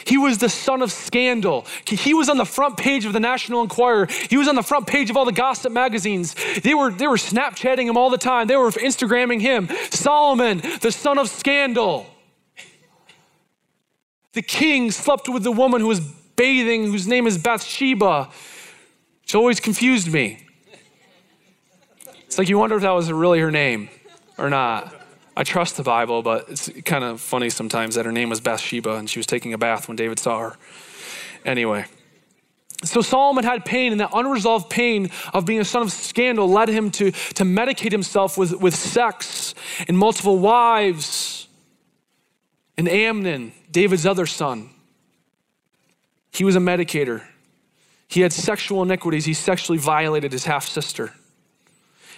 [0.06, 1.66] He was the son of scandal.
[1.86, 4.08] He was on the front page of the National Enquirer.
[4.30, 6.36] He was on the front page of all the gossip magazines.
[6.62, 9.68] They were, they were Snapchatting him all the time, they were Instagramming him.
[9.90, 12.06] Solomon, the son of scandal.
[14.34, 18.30] The king slept with the woman who was bathing, whose name is Bathsheba.
[19.26, 20.46] She always confused me.
[22.32, 23.90] It's like you wonder if that was really her name
[24.38, 24.96] or not.
[25.36, 28.96] I trust the Bible, but it's kind of funny sometimes that her name was Bathsheba
[28.96, 30.58] and she was taking a bath when David saw her.
[31.44, 31.84] Anyway.
[32.86, 36.70] So Solomon had pain, and that unresolved pain of being a son of scandal led
[36.70, 39.54] him to, to medicate himself with, with sex
[39.90, 41.50] and multiple wives.
[42.78, 44.70] And Amnon, David's other son,
[46.32, 47.24] he was a medicator.
[48.08, 49.26] He had sexual iniquities.
[49.26, 51.14] He sexually violated his half sister.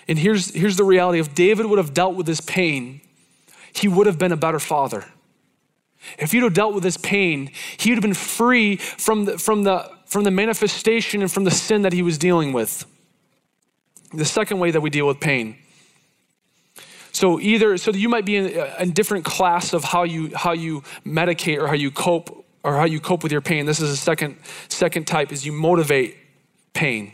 [0.07, 3.01] And here's, here's the reality if David would have dealt with this pain,
[3.73, 5.05] he would have been a better father.
[6.19, 9.63] If he'd have dealt with this pain, he would have been free from the, from,
[9.63, 12.85] the, from the manifestation and from the sin that he was dealing with.
[14.13, 15.57] The second way that we deal with pain.
[17.13, 20.81] So either so you might be in a different class of how you how you
[21.05, 23.67] medicate or how you cope or how you cope with your pain.
[23.67, 24.37] This is a second
[24.67, 26.17] second type is you motivate
[26.73, 27.13] pain.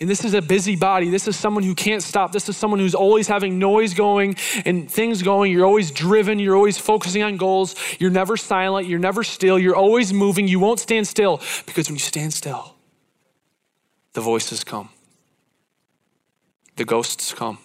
[0.00, 1.08] And this is a busy body.
[1.08, 2.32] This is someone who can't stop.
[2.32, 5.52] This is someone who's always having noise going and things going.
[5.52, 6.38] You're always driven.
[6.38, 7.76] You're always focusing on goals.
[8.00, 8.88] You're never silent.
[8.88, 9.58] You're never still.
[9.58, 10.48] You're always moving.
[10.48, 12.74] You won't stand still because when you stand still,
[14.14, 14.88] the voices come,
[16.76, 17.58] the ghosts come.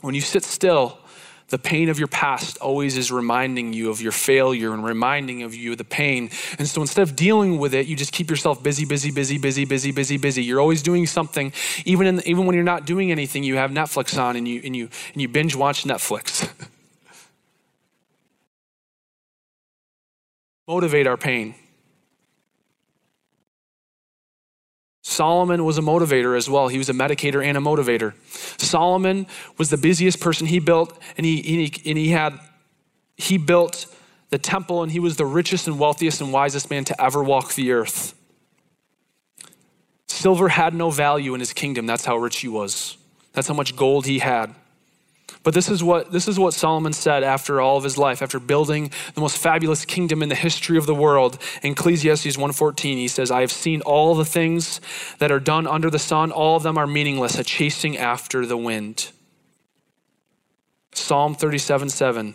[0.00, 0.98] When you sit still,
[1.48, 5.54] the pain of your past always is reminding you of your failure and reminding of
[5.54, 6.30] you of the pain.
[6.58, 9.64] And so instead of dealing with it, you just keep yourself busy, busy, busy, busy,
[9.64, 10.44] busy, busy, busy.
[10.44, 11.52] You're always doing something.
[11.86, 14.76] Even in, even when you're not doing anything, you have Netflix on and you and
[14.76, 16.50] you and you binge watch Netflix.
[20.68, 21.54] Motivate our pain.
[25.18, 26.68] Solomon was a motivator as well.
[26.68, 28.14] He was a medicator and a motivator.
[28.60, 29.26] Solomon
[29.56, 32.38] was the busiest person he built, and he, and he, and he had
[33.16, 33.86] he built
[34.30, 37.54] the temple, and he was the richest and wealthiest and wisest man to ever walk
[37.54, 38.14] the earth.
[40.06, 41.84] Silver had no value in his kingdom.
[41.84, 42.96] That's how rich he was.
[43.32, 44.54] That's how much gold he had.
[45.42, 48.40] But this is what this is what Solomon said after all of his life, after
[48.40, 51.38] building the most fabulous kingdom in the history of the world.
[51.62, 54.80] In Ecclesiastes 1:14, he says, "I have seen all the things
[55.18, 58.56] that are done under the sun; all of them are meaningless, a chasing after the
[58.56, 59.08] wind."
[60.92, 62.34] Psalm 37:7.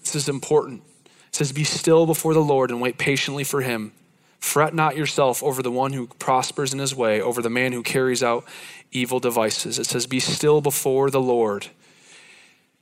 [0.00, 0.82] This is important.
[1.28, 3.92] It says, "Be still before the Lord and wait patiently for him."
[4.38, 7.82] Fret not yourself over the one who prospers in his way, over the man who
[7.82, 8.44] carries out
[8.92, 9.78] evil devices.
[9.78, 11.68] It says, Be still before the Lord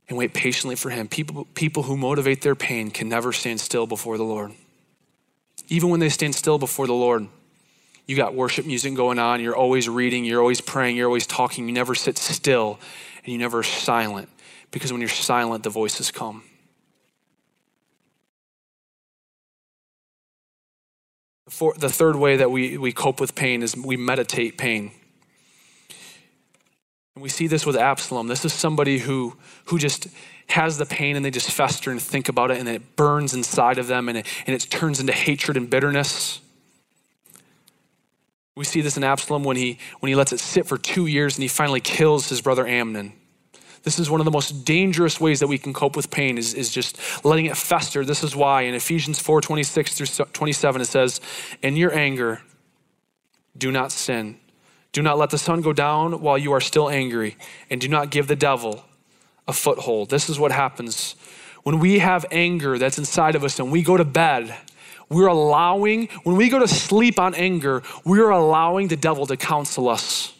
[0.07, 1.07] and wait patiently for Him.
[1.07, 4.51] People, people who motivate their pain can never stand still before the Lord.
[5.67, 7.27] Even when they stand still before the Lord,
[8.05, 11.67] you got worship music going on, you're always reading, you're always praying, you're always talking,
[11.67, 12.79] you never sit still,
[13.23, 14.29] and you never are silent.
[14.69, 16.43] Because when you're silent, the voices come.
[21.77, 24.91] The third way that we, we cope with pain is we meditate pain.
[27.15, 28.27] And we see this with Absalom.
[28.27, 30.07] This is somebody who, who just
[30.47, 33.77] has the pain and they just fester and think about it and it burns inside
[33.77, 36.41] of them and it, and it turns into hatred and bitterness.
[38.55, 41.35] We see this in Absalom when he, when he lets it sit for two years
[41.35, 43.13] and he finally kills his brother Amnon.
[43.83, 46.53] This is one of the most dangerous ways that we can cope with pain is,
[46.53, 48.03] is just letting it fester.
[48.03, 51.21] This is why in Ephesians 4 26 through 27 it says,
[51.61, 52.41] In your anger,
[53.57, 54.39] do not sin.
[54.95, 57.35] Do not let the sun go down while you are still angry,
[57.69, 58.85] and do not give the devil
[59.45, 60.09] a foothold.
[60.09, 61.17] This is what happens
[61.63, 64.55] when we have anger that's inside of us and we go to bed.
[65.09, 69.89] We're allowing, when we go to sleep on anger, we're allowing the devil to counsel
[69.89, 70.33] us.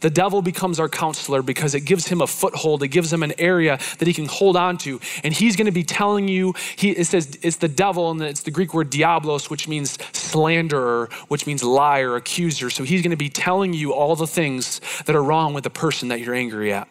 [0.00, 2.82] The devil becomes our counselor because it gives him a foothold.
[2.82, 5.00] It gives him an area that he can hold on to.
[5.24, 8.42] And he's going to be telling you, he, it says it's the devil, and it's
[8.42, 12.70] the Greek word diablos, which means slanderer, which means liar, accuser.
[12.70, 15.70] So he's going to be telling you all the things that are wrong with the
[15.70, 16.88] person that you're angry at.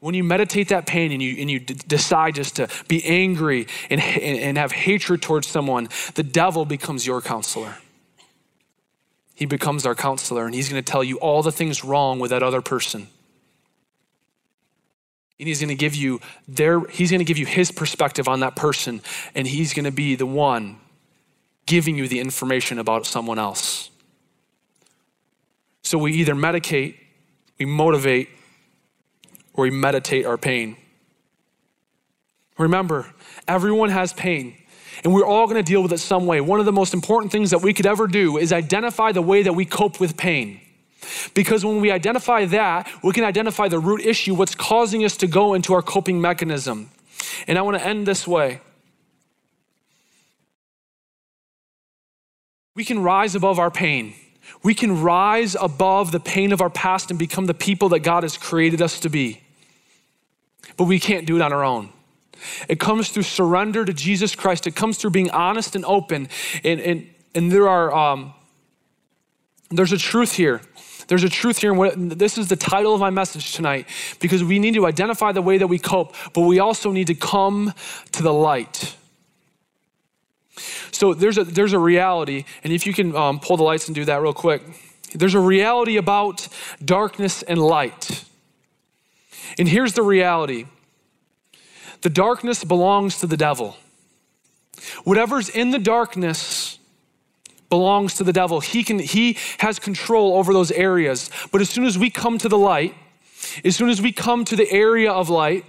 [0.00, 3.66] When you meditate that pain and you, and you d- decide just to be angry
[3.90, 7.76] and, and have hatred towards someone, the devil becomes your counselor.
[9.38, 12.32] He becomes our counselor and he's going to tell you all the things wrong with
[12.32, 13.06] that other person.
[15.38, 18.40] And he's going to give you their he's going to give you his perspective on
[18.40, 19.00] that person
[19.36, 20.80] and he's going to be the one
[21.66, 23.90] giving you the information about someone else.
[25.82, 26.96] So we either medicate,
[27.60, 28.30] we motivate,
[29.54, 30.76] or we meditate our pain.
[32.58, 33.06] Remember,
[33.46, 34.56] everyone has pain
[35.04, 36.40] and we're all going to deal with it some way.
[36.40, 39.42] One of the most important things that we could ever do is identify the way
[39.42, 40.60] that we cope with pain.
[41.34, 45.26] Because when we identify that, we can identify the root issue, what's causing us to
[45.26, 46.90] go into our coping mechanism.
[47.46, 48.60] And I want to end this way.
[52.74, 54.14] We can rise above our pain.
[54.62, 58.22] We can rise above the pain of our past and become the people that God
[58.22, 59.40] has created us to be.
[60.76, 61.90] But we can't do it on our own.
[62.68, 64.66] It comes through surrender to Jesus Christ.
[64.66, 66.28] It comes through being honest and open.
[66.64, 68.34] And, and, and there are, um,
[69.70, 70.60] there's a truth here.
[71.08, 71.72] There's a truth here.
[71.84, 73.86] And this is the title of my message tonight
[74.20, 77.14] because we need to identify the way that we cope, but we also need to
[77.14, 77.72] come
[78.12, 78.96] to the light.
[80.90, 83.94] So there's a, there's a reality, and if you can um, pull the lights and
[83.94, 84.62] do that real quick,
[85.14, 86.48] there's a reality about
[86.84, 88.24] darkness and light.
[89.58, 90.66] And here's the reality
[92.02, 93.76] the darkness belongs to the devil.
[95.04, 96.78] Whatever's in the darkness
[97.68, 98.60] belongs to the devil.
[98.60, 101.30] He, can, he has control over those areas.
[101.52, 102.94] But as soon as we come to the light,
[103.64, 105.64] as soon as we come to the area of light,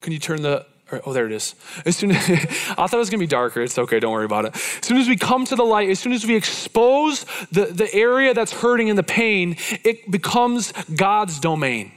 [0.00, 0.66] can you turn the
[1.06, 1.54] oh, there it is.
[1.84, 3.62] As soon as, I thought it was gonna be darker.
[3.62, 4.54] It's okay, don't worry about it.
[4.54, 7.92] As soon as we come to the light, as soon as we expose the, the
[7.94, 11.92] area that's hurting and the pain, it becomes God's domain.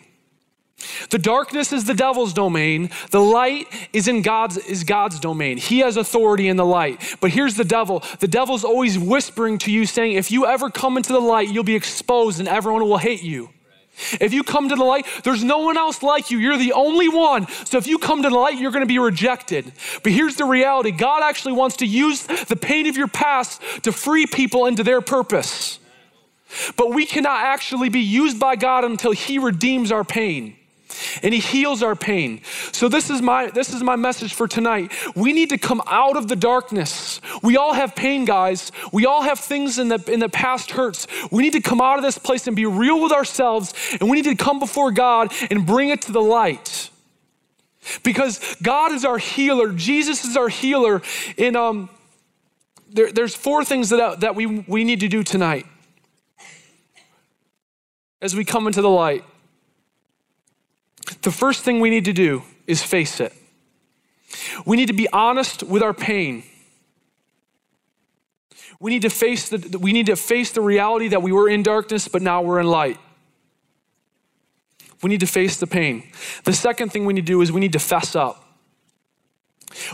[1.09, 2.89] The darkness is the devil's domain.
[3.11, 5.57] The light is in God's is God's domain.
[5.57, 7.17] He has authority in the light.
[7.19, 8.03] But here's the devil.
[8.19, 11.63] The devil's always whispering to you saying, if you ever come into the light, you'll
[11.63, 13.49] be exposed and everyone will hate you.
[14.19, 16.39] If you come to the light, there's no one else like you.
[16.39, 17.47] You're the only one.
[17.65, 19.71] So if you come to the light, you're going to be rejected.
[20.01, 23.91] But here's the reality God actually wants to use the pain of your past to
[23.91, 25.79] free people into their purpose.
[26.75, 30.57] But we cannot actually be used by God until He redeems our pain
[31.21, 32.41] and he heals our pain.
[32.71, 34.91] So this is my this is my message for tonight.
[35.15, 37.21] We need to come out of the darkness.
[37.41, 38.71] We all have pain, guys.
[38.91, 41.07] We all have things in the in the past hurts.
[41.31, 44.17] We need to come out of this place and be real with ourselves and we
[44.17, 46.89] need to come before God and bring it to the light.
[48.03, 49.71] Because God is our healer.
[49.73, 51.01] Jesus is our healer.
[51.37, 51.89] And um,
[52.89, 55.65] there, there's four things that, that we, we need to do tonight
[58.21, 59.25] as we come into the light.
[61.21, 63.33] The first thing we need to do is face it.
[64.65, 66.43] We need to be honest with our pain.
[68.79, 71.63] We need to face the, we need to face the reality that we were in
[71.63, 72.97] darkness, but now we're in light.
[75.01, 76.03] We need to face the pain.
[76.45, 78.43] The second thing we need to do is we need to fess up.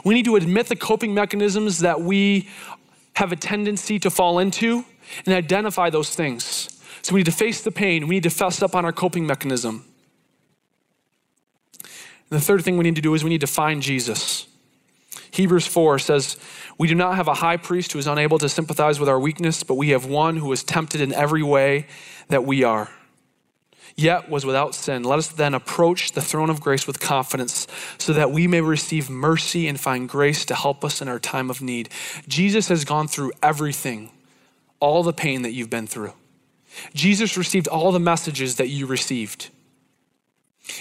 [0.06, 2.50] We need to admit the coping mechanisms that we
[3.16, 4.86] have a tendency to fall into
[5.26, 6.80] and identify those things.
[7.02, 8.08] So we need to face the pain.
[8.08, 9.86] We need to fess up on our coping mechanism.
[12.30, 14.48] The third thing we need to do is we need to find Jesus.
[15.32, 16.38] Hebrews 4 says,
[16.78, 19.64] We do not have a high priest who is unable to sympathize with our weakness,
[19.64, 21.88] but we have one who is tempted in every way
[22.30, 22.90] that we are,
[23.96, 25.04] yet was without sin.
[25.04, 27.68] Let us then approach the throne of grace with confidence
[27.98, 31.50] so that we may receive mercy and find grace to help us in our time
[31.50, 31.90] of need.
[32.28, 34.12] Jesus has gone through everything,
[34.80, 36.14] all the pain that you've been through.
[36.94, 39.50] Jesus received all the messages that you received.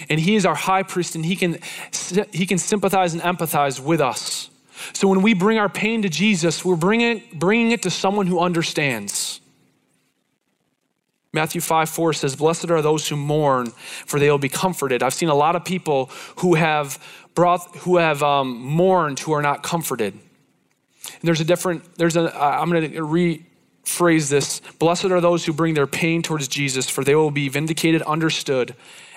[0.09, 1.59] And he is our high priest and he can,
[2.31, 4.49] he can sympathize and empathize with us.
[4.93, 8.39] So when we bring our pain to Jesus, we're bringing, bringing it to someone who
[8.39, 9.41] understands.
[11.31, 13.71] Matthew 5 4 says, Blessed are those who mourn,
[14.05, 15.03] for they will be comforted.
[15.03, 17.03] I've seen a lot of people who have
[17.35, 20.13] brought, who have um, mourned, who are not comforted.
[20.13, 24.61] And there's a different, there's a, I'm going to rephrase this.
[24.79, 28.75] Blessed are those who bring their pain towards Jesus, for they will be vindicated, understood,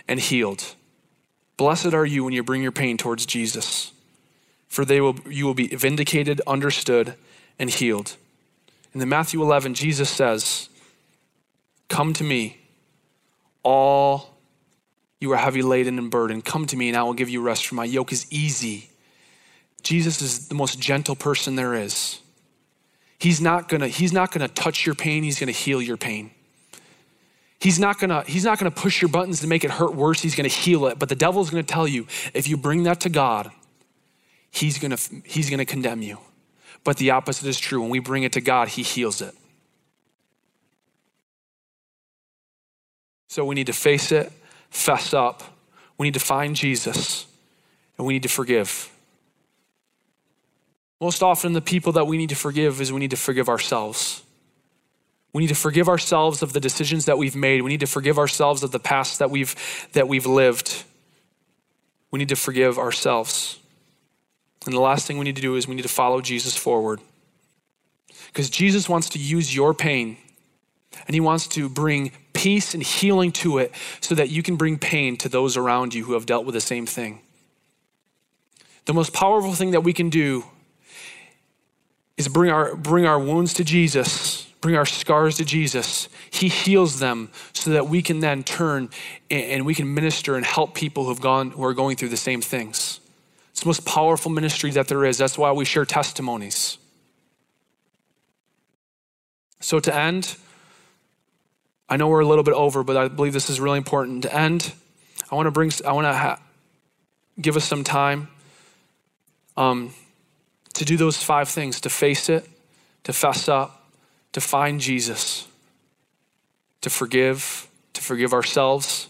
[0.08, 0.74] and healed.
[1.56, 3.92] Blessed are you when you bring your pain towards Jesus,
[4.68, 7.14] for they will, you will be vindicated, understood,
[7.58, 8.16] and healed.
[8.94, 10.68] In the Matthew 11, Jesus says,
[11.88, 12.58] Come to me,
[13.62, 14.38] all
[15.20, 16.44] you are heavy laden and burdened.
[16.44, 18.90] Come to me, and I will give you rest, for my yoke is easy.
[19.82, 22.20] Jesus is the most gentle person there is.
[23.18, 26.32] He's not gonna, he's not gonna touch your pain, he's gonna heal your pain.
[27.62, 30.20] He's not gonna, he's not gonna push your buttons to make it hurt worse.
[30.20, 30.98] He's gonna heal it.
[30.98, 33.52] But the devil's gonna tell you, if you bring that to God,
[34.50, 36.18] he's gonna, he's gonna condemn you.
[36.82, 37.80] But the opposite is true.
[37.80, 39.32] When we bring it to God, he heals it.
[43.28, 44.32] So we need to face it,
[44.68, 45.44] fess up.
[45.98, 47.26] We need to find Jesus,
[47.96, 48.90] and we need to forgive.
[51.00, 54.24] Most often, the people that we need to forgive is we need to forgive ourselves.
[55.32, 57.62] We need to forgive ourselves of the decisions that we've made.
[57.62, 59.54] We need to forgive ourselves of the past that we've,
[59.92, 60.84] that we've lived.
[62.10, 63.58] We need to forgive ourselves.
[64.66, 67.00] And the last thing we need to do is we need to follow Jesus forward.
[68.26, 70.18] Because Jesus wants to use your pain
[71.06, 74.78] and he wants to bring peace and healing to it so that you can bring
[74.78, 77.20] pain to those around you who have dealt with the same thing.
[78.84, 80.44] The most powerful thing that we can do
[82.18, 86.08] is bring our, bring our wounds to Jesus bring our scars to Jesus.
[86.30, 88.88] He heals them so that we can then turn
[89.28, 92.40] and we can minister and help people who've gone who are going through the same
[92.40, 93.00] things.
[93.50, 95.18] It's the most powerful ministry that there is.
[95.18, 96.78] That's why we share testimonies.
[99.60, 100.36] So to end,
[101.88, 104.22] I know we're a little bit over, but I believe this is really important.
[104.22, 104.72] To end,
[105.30, 106.40] I want to bring, I want to ha-
[107.40, 108.28] give us some time
[109.56, 109.92] um,
[110.74, 112.48] to do those five things to face it,
[113.04, 113.81] to fess up,
[114.32, 115.46] to find Jesus,
[116.80, 119.08] to forgive, to forgive ourselves,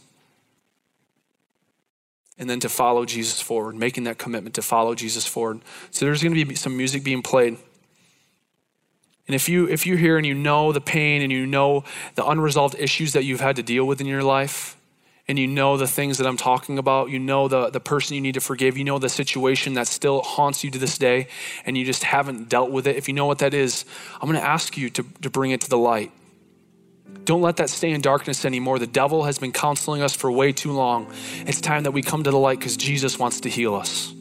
[2.38, 5.60] and then to follow Jesus forward, making that commitment to follow Jesus forward.
[5.90, 7.56] So there's going to be some music being played.
[9.28, 11.84] And if you if you're here and you know the pain and you know
[12.16, 14.76] the unresolved issues that you've had to deal with in your life,
[15.28, 18.20] and you know the things that I'm talking about, you know the, the person you
[18.20, 21.28] need to forgive, you know the situation that still haunts you to this day,
[21.64, 23.84] and you just haven't dealt with it, if you know what that is,
[24.20, 26.10] I'm gonna ask you to, to bring it to the light.
[27.24, 28.78] Don't let that stay in darkness anymore.
[28.78, 31.12] The devil has been counseling us for way too long.
[31.46, 34.12] It's time that we come to the light because Jesus wants to heal us.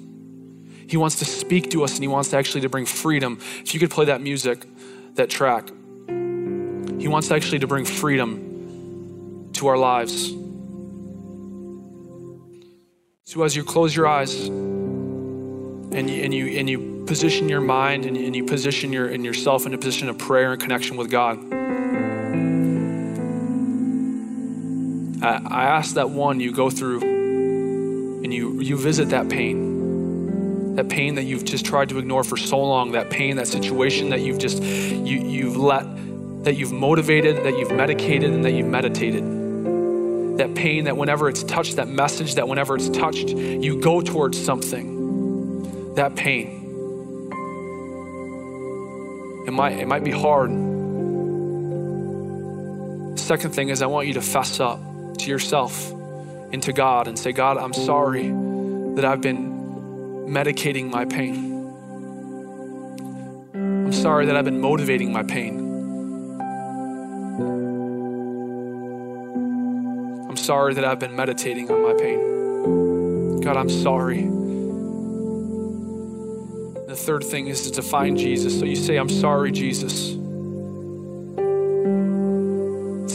[0.88, 3.40] He wants to speak to us and he wants to actually to bring freedom.
[3.62, 4.66] If you could play that music,
[5.16, 5.70] that track.
[6.08, 10.32] He wants actually to bring freedom to our lives.
[13.32, 18.06] So as you close your eyes and you, and you, and you position your mind
[18.06, 20.98] and you, and you position your, and yourself in a position of prayer and connection
[20.98, 21.38] with God,
[25.24, 27.00] I, I ask that one, you go through
[28.22, 30.76] and you, you visit that pain.
[30.76, 32.92] That pain that you've just tried to ignore for so long.
[32.92, 35.86] That pain that situation that you've just you, you've let
[36.44, 39.41] that you've motivated that you've medicated and that you've meditated
[40.42, 44.44] that pain that whenever it's touched, that message that whenever it's touched, you go towards
[44.44, 46.58] something, that pain.
[49.46, 50.50] It might, it might be hard.
[53.20, 54.80] Second thing is, I want you to fess up
[55.20, 58.28] to yourself and to God and say, God, I'm sorry
[58.96, 59.52] that I've been
[60.28, 61.52] medicating my pain.
[63.54, 65.61] I'm sorry that I've been motivating my pain.
[70.42, 73.40] Sorry that I've been meditating on my pain.
[73.42, 74.24] God, I'm sorry.
[76.88, 78.58] The third thing is to find Jesus.
[78.60, 80.10] So you say, I'm sorry, Jesus.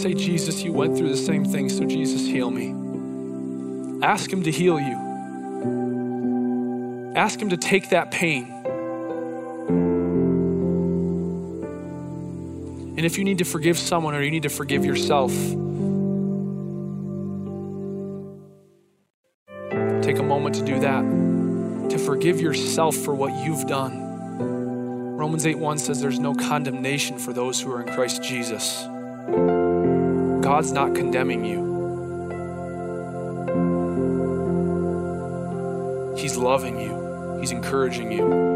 [0.01, 2.75] Say, Jesus, you went through the same thing, so Jesus, heal me.
[4.05, 4.97] Ask Him to heal you.
[7.17, 8.53] Ask Him to take that pain.
[12.97, 15.33] And if you need to forgive someone or you need to forgive yourself,
[22.07, 24.01] forgive yourself for what you've done.
[25.17, 28.85] Romans 8 1 says there's no condemnation for those who are in Christ Jesus.
[30.41, 31.67] God's not condemning you,
[36.17, 38.56] He's loving you, He's encouraging you.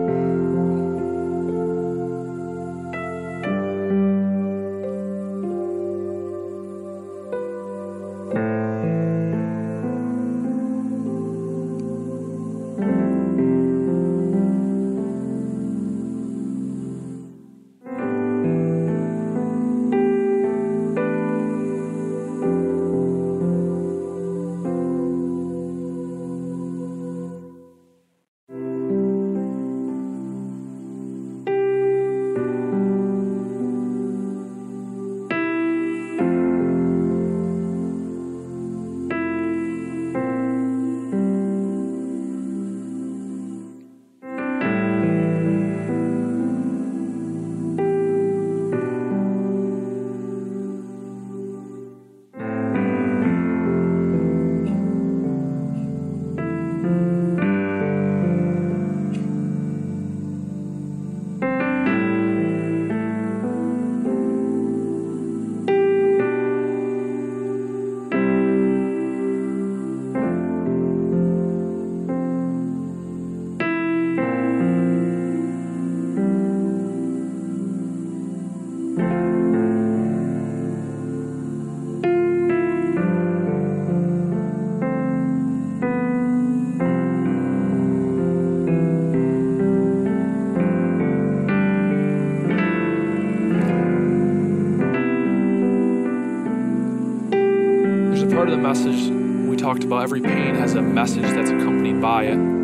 [99.98, 102.60] Every pain has a message that's accompanied by it.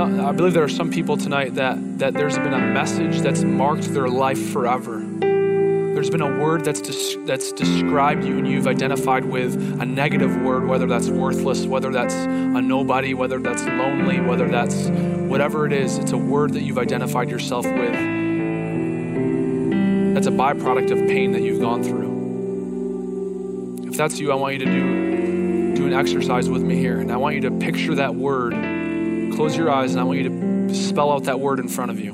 [0.00, 3.42] some, I believe there are some people tonight that, that there's been a message that's
[3.42, 5.00] marked their life forever.
[5.20, 10.34] There's been a word that's, des- that's described you and you've identified with a negative
[10.42, 14.88] word, whether that's worthless, whether that's a nobody, whether that's lonely, whether that's
[15.28, 15.98] whatever it is.
[15.98, 18.20] It's a word that you've identified yourself with
[20.14, 22.09] that's a byproduct of pain that you've gone through.
[24.00, 27.00] That's you, I want you to do do an exercise with me here.
[27.00, 28.54] And I want you to picture that word.
[29.34, 32.00] Close your eyes, and I want you to spell out that word in front of
[32.00, 32.12] you.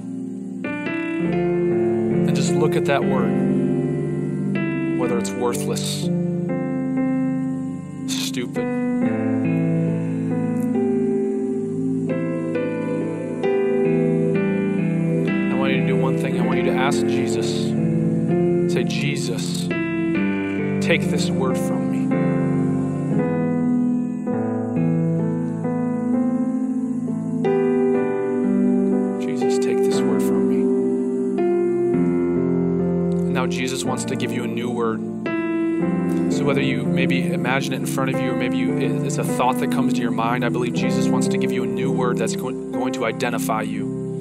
[0.64, 6.08] And just look at that word, whether it's worthless,
[20.86, 22.06] take this word from me.
[29.26, 30.60] Jesus, take this word from me.
[33.18, 35.00] And now Jesus wants to give you a new word.
[36.32, 39.24] So whether you maybe imagine it in front of you or maybe you, it's a
[39.24, 41.90] thought that comes to your mind, I believe Jesus wants to give you a new
[41.90, 44.18] word that's going, going to identify you.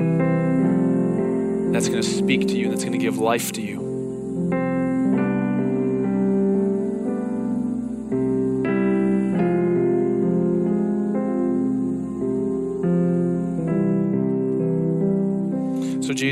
[1.72, 3.75] That's going to speak to you, that's going to give life to you.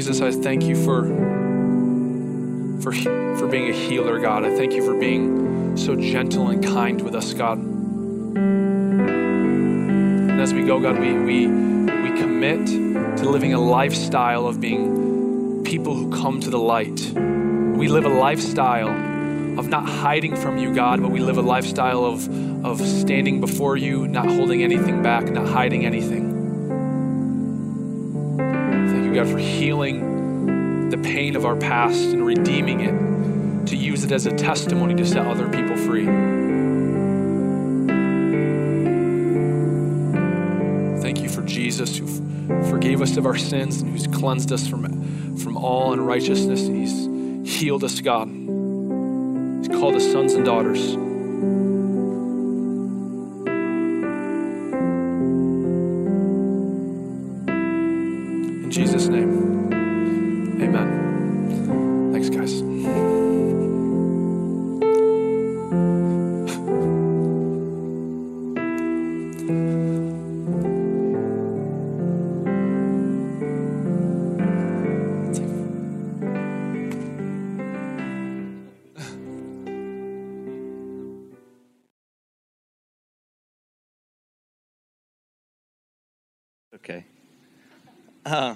[0.04, 1.04] Jesus, I thank you for
[2.82, 2.91] for
[3.38, 4.43] for being a healer, God.
[4.43, 7.58] I thank you for being so gentle and kind with us, God.
[7.60, 8.36] And
[10.41, 15.95] as we go, God, we we we commit to living a lifestyle of being people
[15.95, 17.14] who come to the light.
[17.14, 18.89] We live a lifestyle
[19.58, 22.28] of not hiding from you, God, but we live a lifestyle of
[22.66, 26.22] of standing before you, not holding anything back, not hiding anything.
[31.44, 35.50] Of our past and redeeming it to use it as a testimony to set other
[35.50, 36.06] people free.
[41.02, 42.08] Thank you for Jesus who
[42.70, 46.62] forgave us of our sins and who's cleansed us from, from all unrighteousness.
[46.62, 48.30] And He's healed us, God.
[48.30, 50.96] He's called us sons and daughters.
[88.34, 88.55] Uh,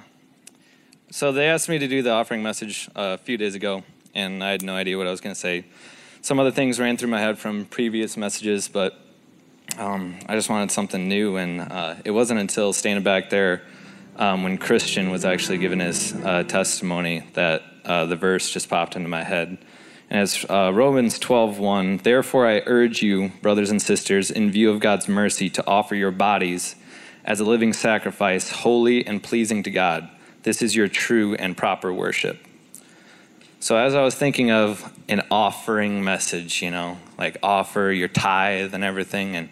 [1.12, 3.84] so they asked me to do the offering message a few days ago,
[4.16, 5.66] and I had no idea what I was going to say.
[6.22, 9.00] Some other things ran through my head from previous messages, but
[9.78, 13.62] um, I just wanted something new, and uh, it wasn't until standing back there
[14.16, 18.96] um, when Christian was actually giving his uh, testimony that uh, the verse just popped
[18.96, 19.60] into my head.
[20.10, 22.02] And it's uh, Romans 12:1.
[22.02, 26.10] Therefore, I urge you, brothers and sisters, in view of God's mercy, to offer your
[26.10, 26.78] bodies
[27.28, 30.10] as a living sacrifice, holy and pleasing to God.
[30.44, 32.40] This is your true and proper worship.
[33.60, 38.74] So, as I was thinking of an offering message, you know, like offer your tithe
[38.74, 39.50] and everything, and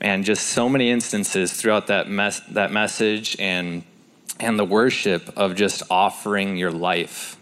[0.00, 3.84] and just so many instances throughout that mes- that message and
[4.38, 7.36] and the worship of just offering your life,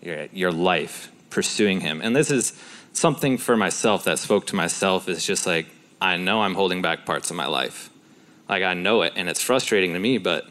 [0.00, 2.00] your, your life, pursuing Him.
[2.02, 2.58] And this is
[2.94, 5.66] something for myself that spoke to myself is just like
[6.00, 7.91] I know I'm holding back parts of my life
[8.52, 10.46] like I know it and it's frustrating to me, but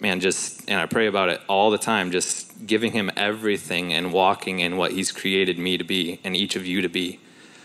[0.00, 4.10] man, just, and I pray about it all the time, just giving him everything and
[4.10, 7.20] walking in what he's created me to be and each of you to be.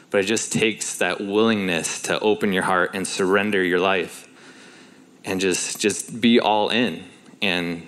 [0.10, 4.28] But it just takes that willingness to open your heart and surrender your life
[5.24, 7.06] and just, just be all in.
[7.42, 7.88] And,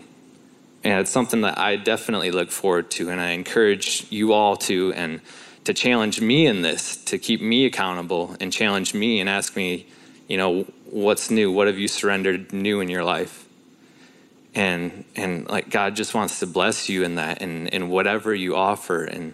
[0.85, 3.09] and it's something that I definitely look forward to.
[3.09, 5.19] And I encourage you all to, and
[5.65, 9.85] to challenge me in this, to keep me accountable and challenge me and ask me,
[10.29, 11.51] you know, what's new?
[11.51, 13.47] What have you surrendered new in your life?
[14.55, 18.55] And and like God just wants to bless you in that and in whatever you
[18.55, 19.03] offer.
[19.03, 19.33] And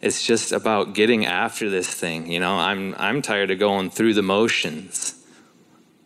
[0.00, 2.30] it's just about getting after this thing.
[2.30, 5.16] You know, I'm I'm tired of going through the motions.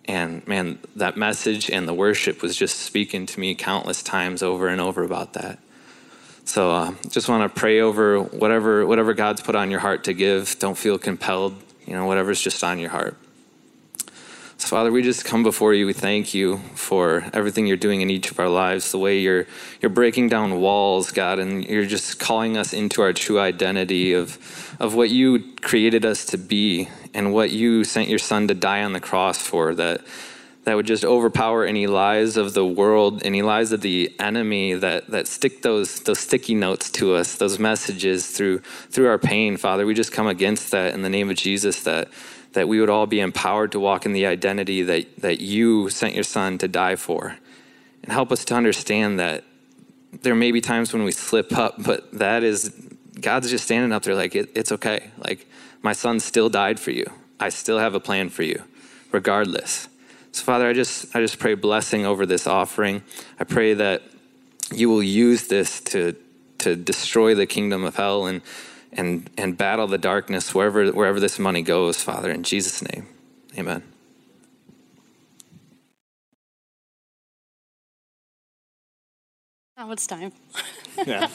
[0.07, 4.68] And man, that message and the worship was just speaking to me countless times over
[4.68, 5.59] and over about that.
[6.46, 10.14] So uh, just want to pray over whatever whatever God's put on your heart to
[10.14, 10.59] give.
[10.59, 11.55] Don't feel compelled.
[11.86, 13.18] You know, whatever's just on your heart.
[14.57, 15.84] So, Father, we just come before you.
[15.84, 19.46] We thank you for everything you're doing in each of our lives, the way you're,
[19.82, 24.76] you're breaking down walls, God, and you're just calling us into our true identity of,
[24.78, 28.84] of what you created us to be and what you sent your son to die
[28.84, 30.02] on the cross for, that,
[30.64, 35.09] that would just overpower any lies of the world, any lies of the enemy that,
[35.09, 39.84] that stick those, those sticky notes to us, those messages through, through our pain, Father.
[39.84, 42.09] We just come against that in the name of Jesus, that
[42.55, 46.14] that we would all be empowered to walk in the identity that, that you sent
[46.14, 47.36] your son to die for.
[48.02, 49.44] And help us to understand that
[50.22, 52.70] there may be times when we slip up, but that is,
[53.20, 55.11] God's just standing up there like, it, it's okay.
[55.18, 55.46] Like,
[55.82, 57.07] my son still died for you.
[57.40, 58.62] I still have a plan for you,
[59.11, 59.88] regardless.
[60.32, 63.02] So, Father, I just, I just pray blessing over this offering.
[63.38, 64.02] I pray that
[64.72, 66.14] you will use this to,
[66.59, 68.42] to destroy the kingdom of hell and,
[68.95, 73.07] and, and battle the darkness wherever, wherever this money goes, Father, in Jesus' name.
[73.59, 73.82] Amen.
[79.76, 80.32] Now it's time.
[81.07, 81.28] Yeah.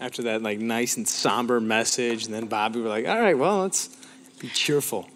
[0.00, 3.62] After that, like nice and somber message, and then Bobby were like, "All right, well,
[3.62, 3.96] let's
[4.40, 5.08] be cheerful."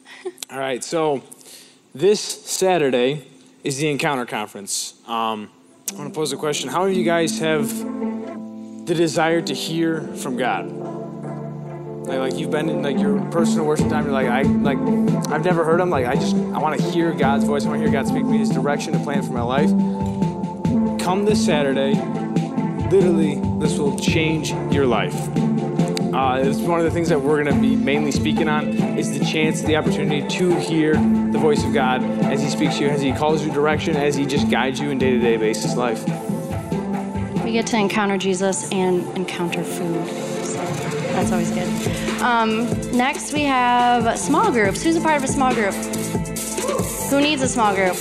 [0.50, 1.22] All right, so
[1.94, 3.26] this Saturday
[3.64, 4.92] is the Encounter Conference.
[5.08, 5.50] Um,
[5.90, 7.72] I want to pose a question: How many of you guys have
[8.88, 10.72] the desire to hear from God?
[12.06, 14.04] Like, like you've been in like your personal worship time.
[14.04, 14.78] You're like, I like,
[15.28, 15.90] I've never heard him.
[15.90, 17.66] Like, I just, I want to hear God's voice.
[17.66, 19.68] I want to hear God speak to me His direction and plan for my life.
[21.00, 21.94] Come this Saturday.
[22.90, 25.14] Literally, this will change your life.
[26.14, 28.68] Uh, it's one of the things that we're going to be mainly speaking on
[28.98, 32.84] is the chance, the opportunity to hear the voice of God as He speaks to
[32.84, 36.02] you, as He calls you direction, as He just guides you in day-to-day basis life.
[37.48, 40.06] We get to encounter Jesus and encounter food.
[40.44, 40.62] So
[41.14, 41.66] that's always good.
[42.20, 44.82] Um, next, we have small groups.
[44.82, 45.72] Who's a part of a small group?
[45.72, 47.96] Who needs a small group?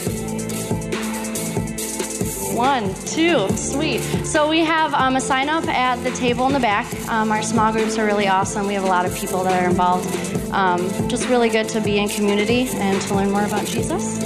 [2.57, 4.01] One, two, sweet.
[4.25, 6.85] So we have um, a sign up at the table in the back.
[7.07, 8.67] Um, our small groups are really awesome.
[8.67, 10.13] We have a lot of people that are involved.
[10.51, 14.19] Um, just really good to be in community and to learn more about Jesus.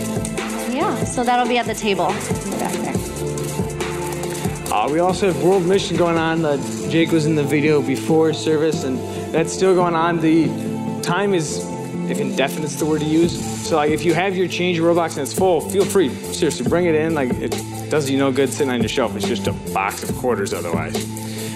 [0.73, 2.07] Yeah, so that'll be at the table
[2.57, 3.00] back there.
[4.71, 6.45] Uh, we also have World Mission going on.
[6.45, 6.55] Uh,
[6.89, 8.97] Jake was in the video before service, and
[9.33, 10.21] that's still going on.
[10.21, 10.47] The
[11.01, 11.65] time is,
[12.09, 13.37] if indefinite's the word to use.
[13.67, 16.07] So, like, if you have your change your Roblox and it's full, feel free.
[16.09, 17.13] Seriously, bring it in.
[17.13, 17.51] Like, it
[17.89, 19.13] does you no good sitting on your shelf.
[19.17, 20.95] It's just a box of quarters otherwise.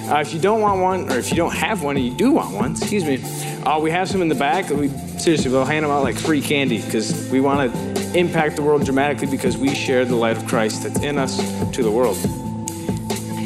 [0.09, 2.34] Uh, if you don't want one, or if you don't have one and you do
[2.34, 3.24] want one, excuse me,
[3.63, 4.70] uh, we have some in the back.
[4.70, 8.61] We seriously we'll hand them out like free candy because we want to impact the
[8.61, 11.38] world dramatically because we share the light of Christ that's in us
[11.72, 12.18] to the world.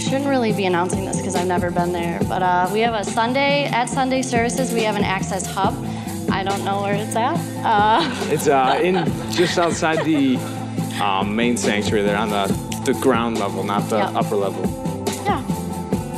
[0.09, 2.95] I shouldn't really be announcing this because I've never been there, but uh, we have
[2.95, 5.75] a Sunday, at Sunday services, we have an access hub.
[6.31, 7.35] I don't know where it's at.
[7.63, 8.01] Uh,
[8.33, 8.95] It's uh, in
[9.31, 10.37] just outside the
[10.99, 12.47] um, main sanctuary there on the,
[12.85, 14.17] the ground level, not the Yeah.
[14.17, 14.63] upper level.
[15.25, 15.43] yeah.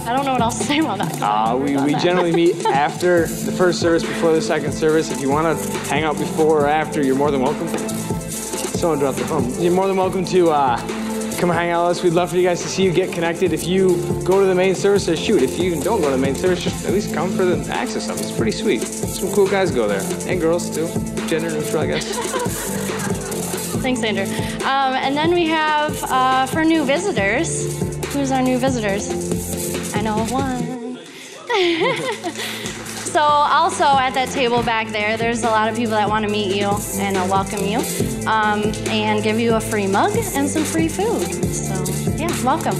[0.10, 1.22] I don't know what else to say about that.
[1.22, 2.02] Uh, we, we that.
[2.02, 5.12] generally meet after the first service, before the second service.
[5.12, 7.68] If you want to hang out before or after, you're more than welcome.
[8.30, 9.54] Someone dropped the phone.
[9.62, 10.78] You're more than welcome to uh,
[11.42, 12.04] come hang out with us.
[12.04, 13.52] We'd love for you guys to see you, get connected.
[13.52, 15.42] If you go to the main service, shoot.
[15.42, 18.04] If you don't go to the main service, just at least come for the access
[18.04, 18.20] stuff.
[18.22, 18.84] It's pretty sweet.
[18.84, 20.88] Some cool guys go there, and girls too.
[21.28, 22.06] Gender neutral, I guess.
[23.82, 24.26] Thanks, Andrew.
[24.66, 27.76] Um, and then we have uh, for new visitors.
[28.14, 29.10] Who's our new visitors?
[29.96, 31.00] I know one.
[33.12, 36.32] so also at that table back there, there's a lot of people that want to
[36.32, 37.80] meet you and uh, welcome you,
[38.26, 41.28] um, and give you a free mug and some free food.
[41.54, 41.74] So
[42.16, 42.76] yeah, welcome.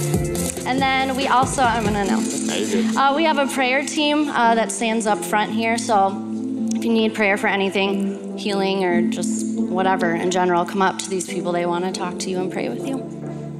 [0.66, 2.96] And then we also, I'm going to announce this.
[2.96, 5.76] Uh, we have a prayer team uh, that stands up front here.
[5.76, 6.08] So
[6.74, 11.10] if you need prayer for anything, healing or just whatever in general, come up to
[11.10, 11.52] these people.
[11.52, 12.98] They want to talk to you and pray with you.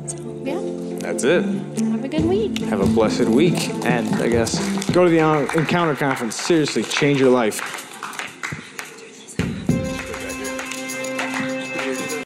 [0.07, 0.61] So, yeah,
[1.01, 1.45] That's it.
[1.45, 2.59] have a good week.
[2.61, 4.59] Have a blessed week, and I guess
[4.93, 5.19] go to the
[5.59, 6.37] Encounter Conference.
[6.37, 7.92] Seriously, change your life.